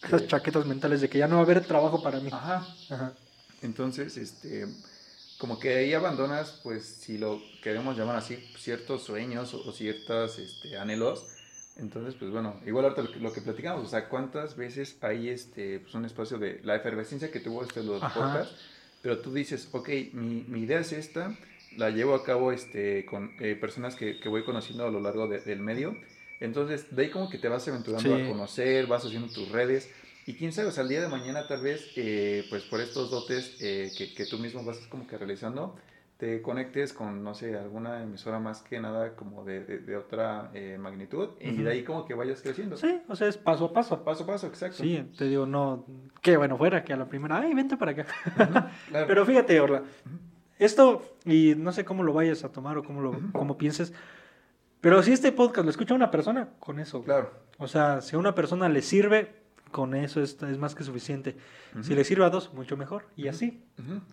[0.04, 2.30] Esas de- chaquetas mentales de que ya no va a haber trabajo para mí.
[2.32, 2.66] Ajá.
[2.90, 3.14] Ajá.
[3.62, 4.66] Entonces, este,
[5.38, 10.40] como que ahí abandonas, pues si lo queremos llamar así, ciertos sueños o, o ciertos
[10.40, 11.28] este, anhelos.
[11.78, 15.94] Entonces, pues bueno, igual ahorita lo que, platicamos, o sea, ¿cuántas veces hay este, pues
[15.96, 18.56] un espacio de la efervescencia que tuvo este los podcasts?
[19.02, 21.36] Pero tú dices, ok, mi, mi idea es esta,
[21.78, 25.28] la llevo a cabo este, con eh, personas que, que voy conociendo a lo largo
[25.28, 25.96] de- del medio.
[26.40, 28.22] Entonces, de ahí como que te vas aventurando Sí.
[28.22, 29.90] a conocer, vas haciendo tus redes.
[30.28, 33.10] Y quién sabe, o sea, el día de mañana tal vez, eh, pues por estos
[33.10, 35.76] dotes eh, que, que tú mismo vas como que realizando,
[36.22, 40.78] te conectes con, no sé, alguna emisora más que nada como de, de, otra eh,
[40.80, 42.78] magnitud y de ahí como que vayas creciendo.
[42.78, 44.04] Sí, o sea, es paso a paso.
[44.04, 44.84] Paso a paso, exacto.
[44.84, 45.84] Sí, te digo, no,
[46.22, 48.06] que bueno fuera que a la primera, ay, vente para acá.
[48.92, 49.82] Pero fíjate, Orla,
[50.60, 53.92] esto, y no sé cómo lo vayas a tomar o cómo lo cómo pienses,
[54.80, 57.04] pero si este podcast lo escucha una persona, con eso.
[57.04, 57.32] Claro.
[57.58, 59.41] O sea, si a una persona le sirve,
[59.72, 61.36] con eso es, es más que suficiente.
[61.82, 63.06] Si le sirve a dos, mucho mejor.
[63.16, 63.64] Y así.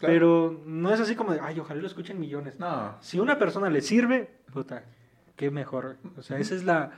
[0.01, 2.59] Pero no es así como de, ay, ojalá lo escuchen millones.
[2.59, 2.97] No.
[3.01, 4.85] Si una persona le sirve, puta,
[5.37, 5.97] qué mejor.
[6.17, 6.93] O sea, ese es la,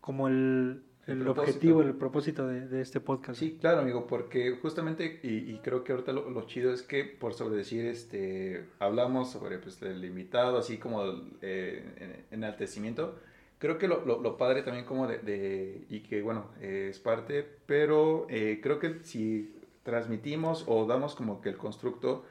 [0.00, 3.38] como el, el, objetivo, el propósito de, de, este podcast.
[3.40, 7.56] Sí, claro, amigo, porque justamente, y, creo que ahorita lo, chido es que por sobre
[7.56, 13.18] decir, este, hablamos sobre pues, el invitado, así como el eh, enaltecimiento
[13.62, 18.58] creo que lo, lo, padre también como de, y que bueno, es parte, pero eh,
[18.60, 19.54] creo que si
[19.84, 22.24] transmitimos o damos como que el constructo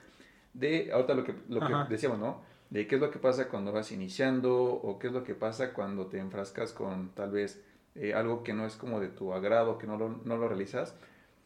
[0.53, 2.41] de, ahorita lo que, lo que decíamos, ¿no?
[2.69, 5.71] De qué es lo que pasa cuando vas iniciando o qué es lo que pasa
[5.71, 7.63] cuando te enfrascas con tal vez
[7.95, 10.97] eh, algo que no es como de tu agrado, que no lo, no lo realizas.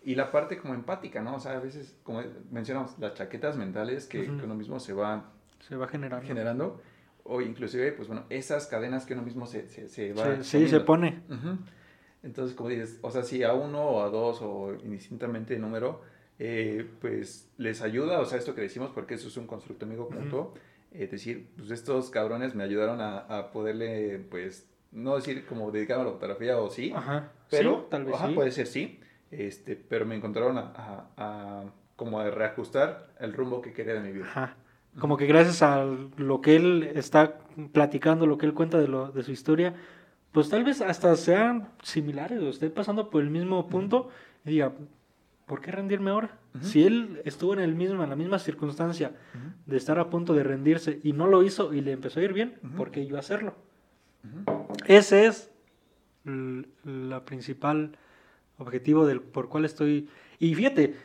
[0.03, 1.35] Y la parte como empática, ¿no?
[1.35, 5.29] O sea, a veces, como mencionamos, las chaquetas mentales que, que uno mismo se va,
[5.59, 6.25] se va generando.
[6.25, 6.81] generando
[7.27, 10.43] o inclusive, pues bueno, esas cadenas que uno mismo se, se, se va...
[10.43, 11.23] Sí, se pone.
[12.21, 16.01] Entonces, como dices, o sea, si a uno o a dos o indistintamente número,
[16.37, 20.07] eh, pues les ayuda, o sea, esto que decimos, porque eso es un constructo amigo
[20.07, 20.53] punto,
[20.91, 26.03] eh, decir, pues estos cabrones me ayudaron a, a, poderle, pues, no decir como dedicarme
[26.03, 27.31] a la fotografía o sí, ajá.
[27.49, 28.99] pero tal vez puede ser sí,
[29.31, 31.63] este, pero me encontraron a, a, a,
[31.95, 34.25] como a reajustar el rumbo que quería de mi vida.
[34.27, 34.57] Ajá.
[34.99, 35.85] Como que gracias a
[36.17, 37.39] lo que él está
[37.73, 39.75] platicando, lo que él cuenta de, lo, de su historia,
[40.31, 44.09] pues tal vez hasta sean similares o esté pasando por el mismo punto
[44.45, 44.73] y diga,
[45.45, 46.37] ¿por qué rendirme ahora?
[46.61, 49.11] Si él estuvo en, el mismo, en la misma circunstancia
[49.65, 52.33] de estar a punto de rendirse y no lo hizo y le empezó a ir
[52.33, 53.55] bien, ¿por qué yo hacerlo?
[54.87, 55.51] Ese es
[56.25, 56.67] el
[57.25, 57.97] principal
[58.57, 60.09] objetivo del por cual estoy...
[60.39, 60.95] Y fíjate,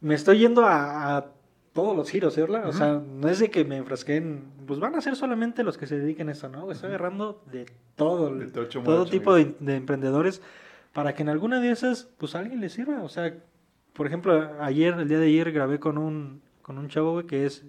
[0.00, 1.32] me estoy yendo a
[1.72, 2.68] todos los giros, ¿verdad?
[2.68, 5.78] O sea, no es de que me enfrasqué en, pues van a ser solamente los
[5.78, 6.70] que se dediquen a eso, ¿no?
[6.70, 7.66] Estoy agarrando de
[7.96, 8.32] todo,
[8.84, 10.42] todo tipo de, emprendedores
[10.92, 13.02] para que en alguna de esas, pues a alguien le sirva.
[13.02, 13.34] O sea,
[13.92, 17.46] por ejemplo, ayer, el día de ayer grabé con un, con un chavo, güey, que
[17.46, 17.64] es,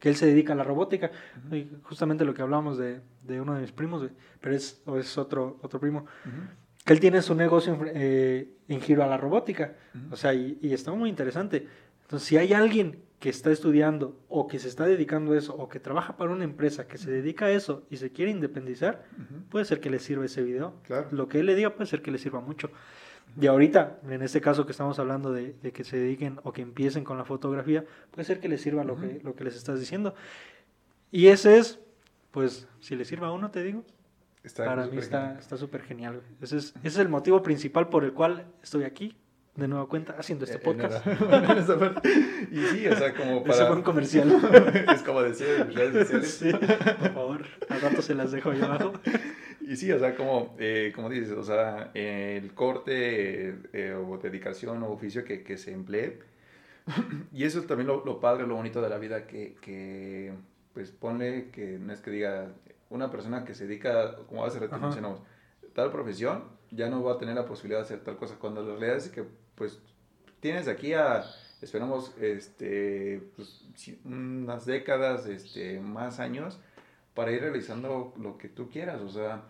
[0.00, 1.12] que él se dedica a la robótica.
[1.52, 4.98] y justamente lo que hablábamos de, de uno de mis primos, güey, pero es, o
[4.98, 6.06] es otro, otro primo.
[6.84, 9.74] Que él tiene su negocio en, eh, en giro a la robótica.
[10.10, 11.68] O sea, y, y está muy interesante.
[12.02, 15.66] Entonces, si hay alguien que está estudiando o que se está dedicando a eso o
[15.66, 19.02] que trabaja para una empresa que se dedica a eso y se quiere independizar,
[19.48, 20.74] puede ser que le sirva ese video.
[21.10, 22.68] Lo que él le diga puede ser que le sirva mucho.
[23.40, 27.02] Y ahorita, en este caso que estamos hablando de, que se dediquen o que empiecen
[27.02, 30.14] con la fotografía, puede ser que les sirva lo, que, lo que les estás diciendo.
[31.10, 31.80] Y ese es,
[32.30, 33.84] pues, si le sirva a uno, te digo,
[34.54, 36.20] para mí está súper genial.
[36.42, 39.16] Ese es, ese es el motivo principal por el cual estoy aquí
[39.56, 41.06] de nueva cuenta haciendo este podcast.
[42.50, 43.72] y sí, o sea, como para...
[43.72, 44.32] Un comercial.
[44.92, 46.34] es como decir en redes sociales.
[46.34, 48.92] Sí, por favor, al rato se las dejo ahí abajo.
[49.60, 54.82] Y sí, o sea, como, eh, como dices, o sea, el corte eh, o dedicación
[54.82, 56.18] o oficio que, que se emplee.
[57.32, 60.32] y eso es también lo, lo, padre, lo bonito de la vida, que, que
[60.74, 62.52] pues ponle que no es que diga
[62.90, 65.20] una persona que se dedica, como hace rato mencionamos,
[65.72, 68.36] tal profesión, ya no va a tener la posibilidad de hacer tal cosa.
[68.38, 69.24] Cuando la realidad es que
[69.54, 69.78] pues
[70.40, 71.24] tienes aquí a,
[71.62, 73.64] esperamos, este, pues,
[74.04, 76.58] unas décadas, este, más años,
[77.14, 79.44] para ir realizando lo que tú quieras, o sea,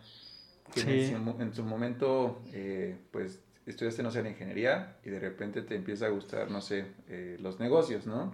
[0.73, 5.75] que en, su momento, eh, pues, estudiaste, no sé, la ingeniería y de repente te
[5.75, 8.33] empieza a gustar, no sé, eh, los negocios, ¿no?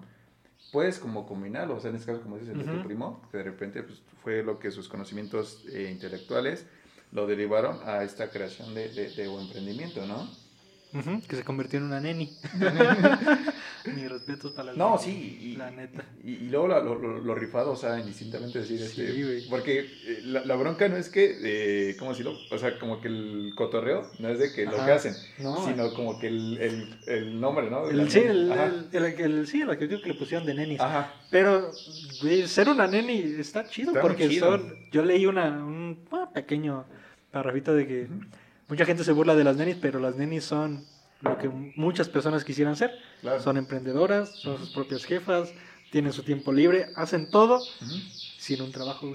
[0.72, 3.38] Puedes como combinarlo, o sea, en este caso, como dices, el de tu primo, que
[3.38, 6.66] de repente pues, fue lo que sus conocimientos eh, intelectuales
[7.12, 10.28] lo derivaron a esta creación de, de, de un emprendimiento, ¿no?
[11.28, 12.36] Que se convirtió en una neni.
[13.94, 15.38] Mis respetos para la No, sí.
[15.40, 16.04] Y, la neta.
[16.22, 20.20] Y, y luego lo, lo, lo, rifado, o sea, indistintamente decir, sí, este, porque eh,
[20.24, 22.36] la, la, bronca no es que, eh, ¿cómo decirlo?
[22.50, 26.18] O sea, como que el cotorreo no es de que lo que hacen, sino como
[26.18, 27.88] que el, el, el nombre, ¿no?
[27.88, 28.52] El, sí, el,
[28.92, 30.80] el, sí, la que le pusieron de nenis.
[30.80, 31.14] Ajá.
[31.30, 31.72] Pero
[32.46, 36.84] ser una neni está chido porque son, yo leí una, un pequeño
[37.30, 38.08] parrafito de que...
[38.70, 40.86] Mucha gente se burla de las nenis, pero las nenis son
[41.22, 42.92] lo que muchas personas quisieran ser.
[43.40, 45.52] Son emprendedoras, son sus propias jefas,
[45.90, 47.60] tienen su tiempo libre, hacen todo
[48.38, 49.12] sin un trabajo.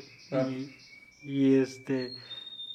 [1.23, 2.11] Y, este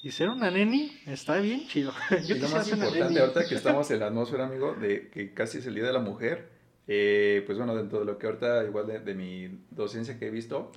[0.02, 1.92] y ser una neni está bien chido.
[2.26, 5.58] Yo y lo más importante ahorita que estamos en la atmósfera, amigo, de que casi
[5.58, 6.48] es el Día de la Mujer,
[6.88, 10.30] eh, pues bueno, dentro de lo que ahorita, igual de, de mi docencia que he
[10.30, 10.72] visto,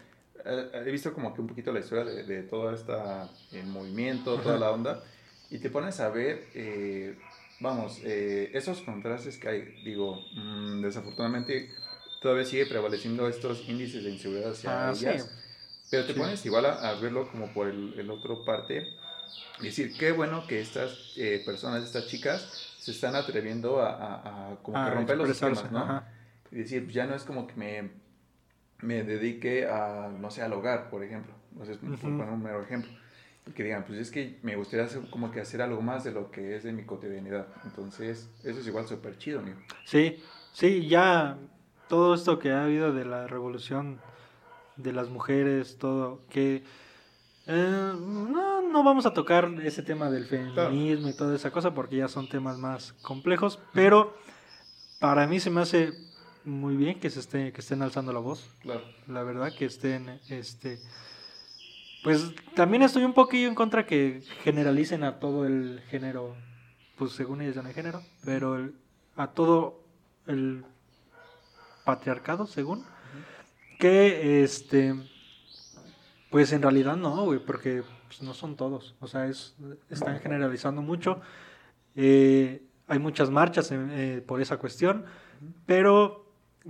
[0.46, 2.94] he visto como que un poquito la historia de, de todo este
[3.64, 5.02] movimiento, toda la onda,
[5.54, 7.16] y te pones a ver, eh,
[7.60, 11.70] vamos, eh, esos contrastes que hay, digo, mm, desafortunadamente
[12.20, 15.30] todavía sigue prevaleciendo estos índices de inseguridad hacia ah, ellas,
[15.92, 18.88] pero te pones igual a, verlo como por el, el otro parte,
[19.62, 21.14] decir, qué bueno que estas
[21.46, 22.42] personas, estas chicas,
[22.80, 26.04] se están atreviendo a, a, como que romper los esquemas, ¿no?
[26.52, 27.92] Y decir, pues ya no es como que me,
[28.82, 31.36] me dedique a, no sé, al hogar, por ejemplo.
[31.52, 32.92] No sé, por poner un mero ejemplo.
[33.56, 36.32] Que digan, pues es que me gustaría hacer, como que hacer algo más de lo
[36.32, 37.48] que es de mi cotidianidad.
[37.66, 39.58] Entonces, eso es igual súper chido, amigo.
[39.86, 40.24] Sí,
[40.54, 41.38] sí, ya
[41.88, 44.00] todo esto que ha habido de la revolución
[44.78, 46.64] de las mujeres, todo, que
[47.46, 51.98] eh, no, no vamos a tocar ese tema del feminismo y toda esa cosa porque
[51.98, 54.16] ya son temas más complejos, pero
[55.00, 55.92] para mí se me hace
[56.46, 58.50] muy bien que se esté, que estén alzando la voz.
[58.62, 58.82] Claro.
[59.08, 60.80] La verdad que estén, este,
[62.04, 66.36] pues también estoy un poquillo en contra que generalicen a todo el género,
[66.98, 68.70] pues según ellos en el género, pero
[69.16, 69.84] a todo
[70.28, 70.66] el
[71.86, 72.86] patriarcado, según,
[73.80, 74.96] que este
[76.34, 78.96] pues en realidad no, güey, porque pues, no son todos.
[79.00, 79.56] O sea, es,
[79.92, 81.22] están generalizando mucho.
[81.96, 85.06] Eh, hay muchas marchas eh, por esa cuestión,
[85.68, 86.23] pero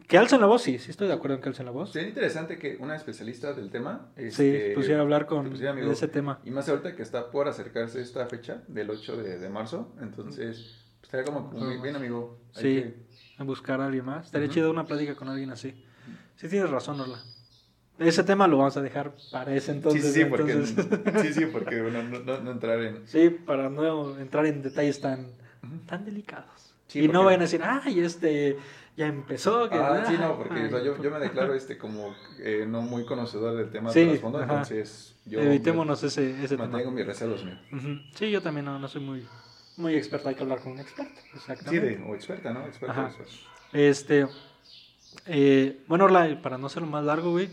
[0.08, 1.92] que alcen la voz, sí, sí estoy de acuerdo en que alcen la voz.
[1.92, 6.40] Sería interesante que una especialista del tema sí, este, pusiera a hablar con ese tema.
[6.44, 11.04] Y más ahorita que está por acercarse esta fecha del 8 de, marzo, entonces pues,
[11.04, 12.40] estaría como muy bien, amigo.
[12.54, 12.94] sí,
[13.38, 14.26] a buscar a alguien más.
[14.26, 15.86] Estaría chido una plática con alguien así.
[16.36, 17.20] Sí tienes razón, Orla.
[18.00, 20.14] Ese tema lo vamos a dejar para ese entonces.
[20.14, 23.08] Sí, sí, porque, sí, sí, porque no, no, no, entrar en...
[23.08, 25.28] Sí, para no entrar en detalles tan,
[25.86, 26.73] tan delicados.
[26.94, 28.58] Y no vayan a decir, ay, este
[28.96, 29.70] ya empezó.
[29.70, 33.56] Que, ah, sí, no, porque yo, yo, me declaro este como eh, no muy conocedor
[33.56, 35.40] del tema de trasfondo, entonces yo...
[35.42, 37.58] Evitémonos ese, ese mantengo mis reservas mío.
[38.14, 39.28] Sí, yo también no, no soy muy,
[39.78, 41.98] muy experto, hay que hablar con un experto, exactamente.
[41.98, 42.66] Sí, o experta, ¿no?
[42.66, 43.26] Experto,
[43.72, 44.28] Este,
[45.26, 47.50] eh, bueno, Orla, para no hacerlo más largo, güey,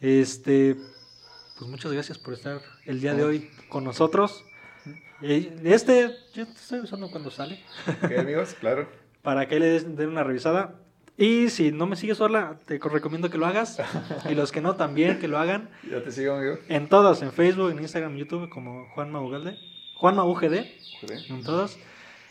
[0.00, 0.76] este,
[1.58, 4.44] pues muchas gracias por estar el día de hoy con nosotros.
[5.20, 7.60] Este, yo estoy usando cuando sale.
[8.02, 8.88] Ok, amigos, claro.
[9.22, 10.74] Para que le den una revisada.
[11.16, 13.78] Y si no me sigues sola, te recomiendo que lo hagas.
[14.30, 15.68] Y los que no, también que lo hagan.
[15.90, 16.58] Ya te sigo, amigo.
[16.68, 19.58] En todas, en Facebook, en Instagram, YouTube, como Juanma Ugalde.
[19.96, 20.64] Juanma UGD.
[21.28, 21.76] En todas.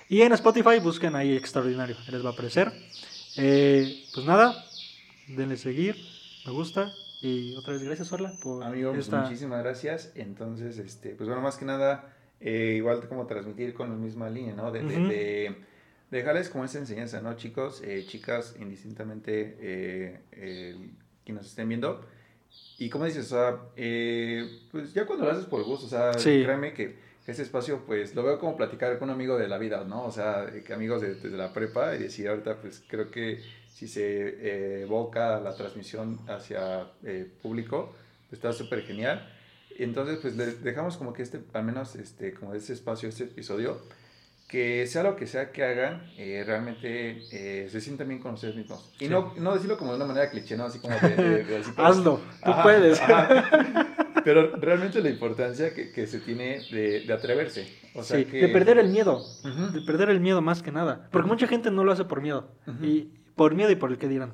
[0.07, 1.97] Y en Spotify busquen ahí Extraordinario.
[2.09, 2.71] Les va a aparecer.
[3.35, 4.65] Eh, pues nada,
[5.27, 5.95] denle seguir,
[6.45, 6.91] me gusta.
[7.21, 10.11] Y otra vez, gracias, Orla, por Amigo, pues, muchísimas gracias.
[10.15, 14.53] Entonces, este, pues bueno, más que nada, eh, igual como transmitir con la misma línea,
[14.53, 14.71] ¿no?
[14.71, 15.55] De, de,
[16.11, 17.81] dejarles como esa enseñanza, ¿no, chicos?
[17.83, 20.89] Eh, chicas, indistintamente, eh,
[21.25, 22.05] que nos estén viendo.
[22.77, 23.59] Y como dices, o sea,
[24.71, 28.23] pues ya cuando lo haces por gusto, o sea, créeme que ese espacio, pues lo
[28.23, 30.05] veo como platicar con un amigo de la vida, ¿no?
[30.05, 34.01] O sea, que amigos desde la prepa y decir, ahorita, pues creo que si se
[34.01, 37.93] eh, evoca la transmisión hacia eh, público,
[38.29, 39.29] pues, está súper genial.
[39.83, 43.81] Entonces, pues les dejamos como que este, al menos este, como ese espacio, este episodio,
[44.47, 47.21] que sea lo que sea que hagan, eh, realmente
[47.69, 48.93] se sientan bien con ustedes mismos.
[48.99, 50.65] Y no, no decirlo como de una manera cliché, ¿no?
[50.65, 51.63] Así como de...
[51.77, 53.01] Hazlo, tú puedes.
[54.23, 57.67] Pero realmente la importancia que, que se tiene de, de atreverse.
[57.93, 59.23] O sea sí, de perder el miedo.
[59.73, 61.07] De perder el miedo más que nada.
[61.11, 62.49] Porque mucha gente no lo hace por miedo.
[62.81, 64.33] Y por miedo y por el que dirán.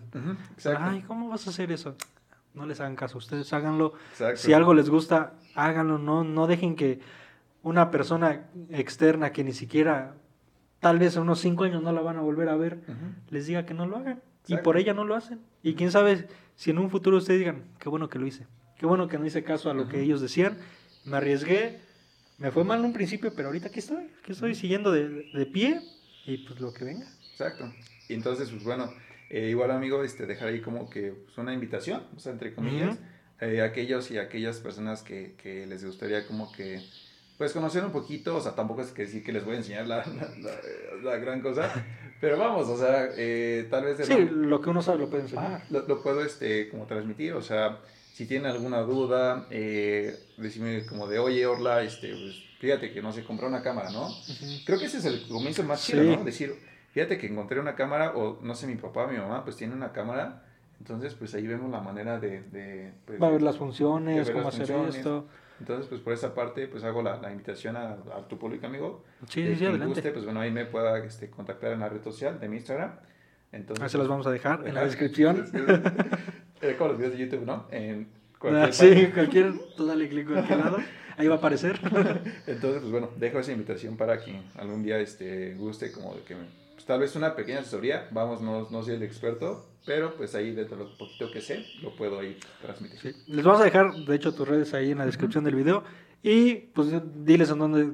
[0.79, 1.95] Ay, ¿cómo vas a hacer eso?
[2.53, 3.93] No les hagan caso, ustedes háganlo.
[4.35, 5.97] Si algo les gusta, háganlo.
[5.97, 6.99] No, no dejen que
[7.63, 10.15] una persona externa que ni siquiera,
[10.79, 12.79] tal vez en unos cinco años no la van a volver a ver,
[13.29, 14.21] les diga que no lo hagan.
[14.47, 15.39] Y por ella no lo hacen.
[15.63, 18.45] Y quién sabe si en un futuro ustedes digan, qué bueno que lo hice.
[18.77, 20.57] Qué bueno que no hice caso a lo que ellos decían.
[21.05, 21.79] Me arriesgué.
[22.37, 24.11] Me fue mal en un principio, pero ahorita aquí estoy.
[24.21, 25.79] Aquí estoy siguiendo de, de pie
[26.25, 27.07] y pues lo que venga.
[27.31, 27.71] Exacto.
[28.09, 28.91] Y entonces, pues bueno,
[29.33, 32.99] eh, igual amigo, este, dejar ahí como que pues, una invitación, o sea, entre comillas,
[33.41, 36.79] eh, aquellos y aquellas personas que, que, les gustaría como que,
[37.39, 39.87] pues conocer un poquito, o sea, tampoco es que sí que les voy a enseñar
[39.87, 40.05] la,
[41.01, 41.67] la, gran cosa,
[42.21, 44.05] pero vamos, o sea, eh, tal vez...
[44.05, 45.63] sí, lo, que uno sabe lo puede enseñar.
[45.63, 47.79] Ah, lo, puedo, este, como transmitir, o sea,
[48.13, 53.11] si tienen alguna duda, eh, decime como de, oye, Orla, este, pues, fíjate que no
[53.11, 54.09] se compró una cámara, ¿no?
[54.63, 56.23] Creo que ese es el comienzo más chido, ¿no?
[56.23, 56.53] Decir,
[56.93, 59.91] fíjate que encontré una cámara, o no sé, mi papá, mi mamá, pues tiene una
[59.91, 60.43] cámara,
[60.79, 62.41] entonces pues ahí vemos la manera de...
[62.43, 65.25] de pues, Va a ver las funciones, cómo hacer esto.
[65.59, 69.03] Entonces, pues por esa parte, pues hago la, la invitación a, a, tu público amigo.
[69.29, 69.85] Sí, sí, sí, adelante.
[69.85, 72.91] Guste, pues bueno, ahí me pueda este, contactar en la red social de mi Instagram.
[73.51, 75.45] Entonces, ahí se los vamos a dejar en la descripción.
[76.61, 77.67] eh, como los videos de YouTube, ¿no?
[77.71, 78.07] En,
[78.51, 80.77] Ah, sí, cualquier, dale clic a cualquier lado,
[81.17, 81.79] ahí va a aparecer.
[82.47, 86.35] Entonces, pues bueno, dejo esa invitación para quien algún día este, guste como de que
[86.83, 90.51] pues, tal vez una pequeña asesoría, vamos, no, no soy el experto, pero pues ahí
[90.51, 92.99] de lo poquito que sé, lo puedo ahí transmitir.
[92.99, 93.23] Sí.
[93.27, 95.83] Les vamos a dejar, de hecho, tus redes ahí en la descripción del video
[96.21, 96.89] y pues
[97.23, 97.93] diles en dónde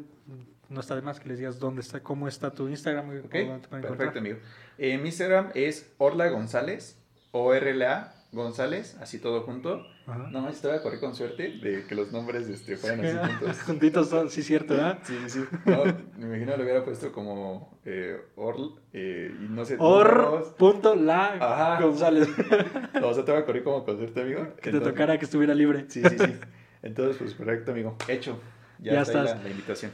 [0.69, 3.25] no está de más que les digas dónde está, cómo está tu Instagram.
[3.25, 3.35] Ok,
[3.69, 4.39] perfecto, amigo.
[4.77, 6.97] Eh, mi Instagram es Orla González,
[7.31, 9.85] O-R-L-A González, así todo junto.
[10.31, 13.61] No más estaba a correr con suerte de que los nombres este, fueran así juntos.
[13.63, 14.99] Juntitos son, sí, cierto, ¿verdad?
[15.03, 15.57] Sí, sí, sí.
[15.65, 15.83] No,
[16.17, 19.77] me imagino lo hubiera puesto como eh, Orl, eh, y no sé.
[19.79, 21.81] Or, punto, la, Ajá.
[21.81, 22.27] González.
[22.99, 24.47] No, o sea, te voy a correr como con suerte, amigo.
[24.61, 25.85] Que te tocara que estuviera libre.
[25.87, 26.35] Sí, sí, sí.
[26.83, 27.95] Entonces, pues, perfecto, amigo.
[28.07, 28.39] Hecho.
[28.79, 29.91] Ya, ya está la, la invitación.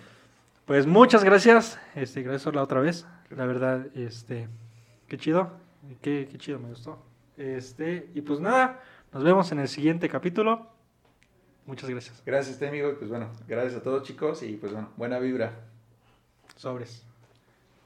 [0.65, 1.79] Pues muchas gracias.
[1.93, 3.05] Este, gracias por la otra vez.
[3.29, 4.47] La verdad, este,
[5.07, 5.51] qué chido.
[6.01, 6.99] Qué, qué chido, me gustó.
[7.37, 8.81] Este, y pues nada,
[9.13, 10.67] nos vemos en el siguiente capítulo.
[11.65, 12.21] Muchas gracias.
[12.25, 12.89] Gracias, amigo.
[12.89, 15.53] Y pues bueno, gracias a todos chicos y pues bueno, buena vibra.
[16.55, 17.04] Sobres.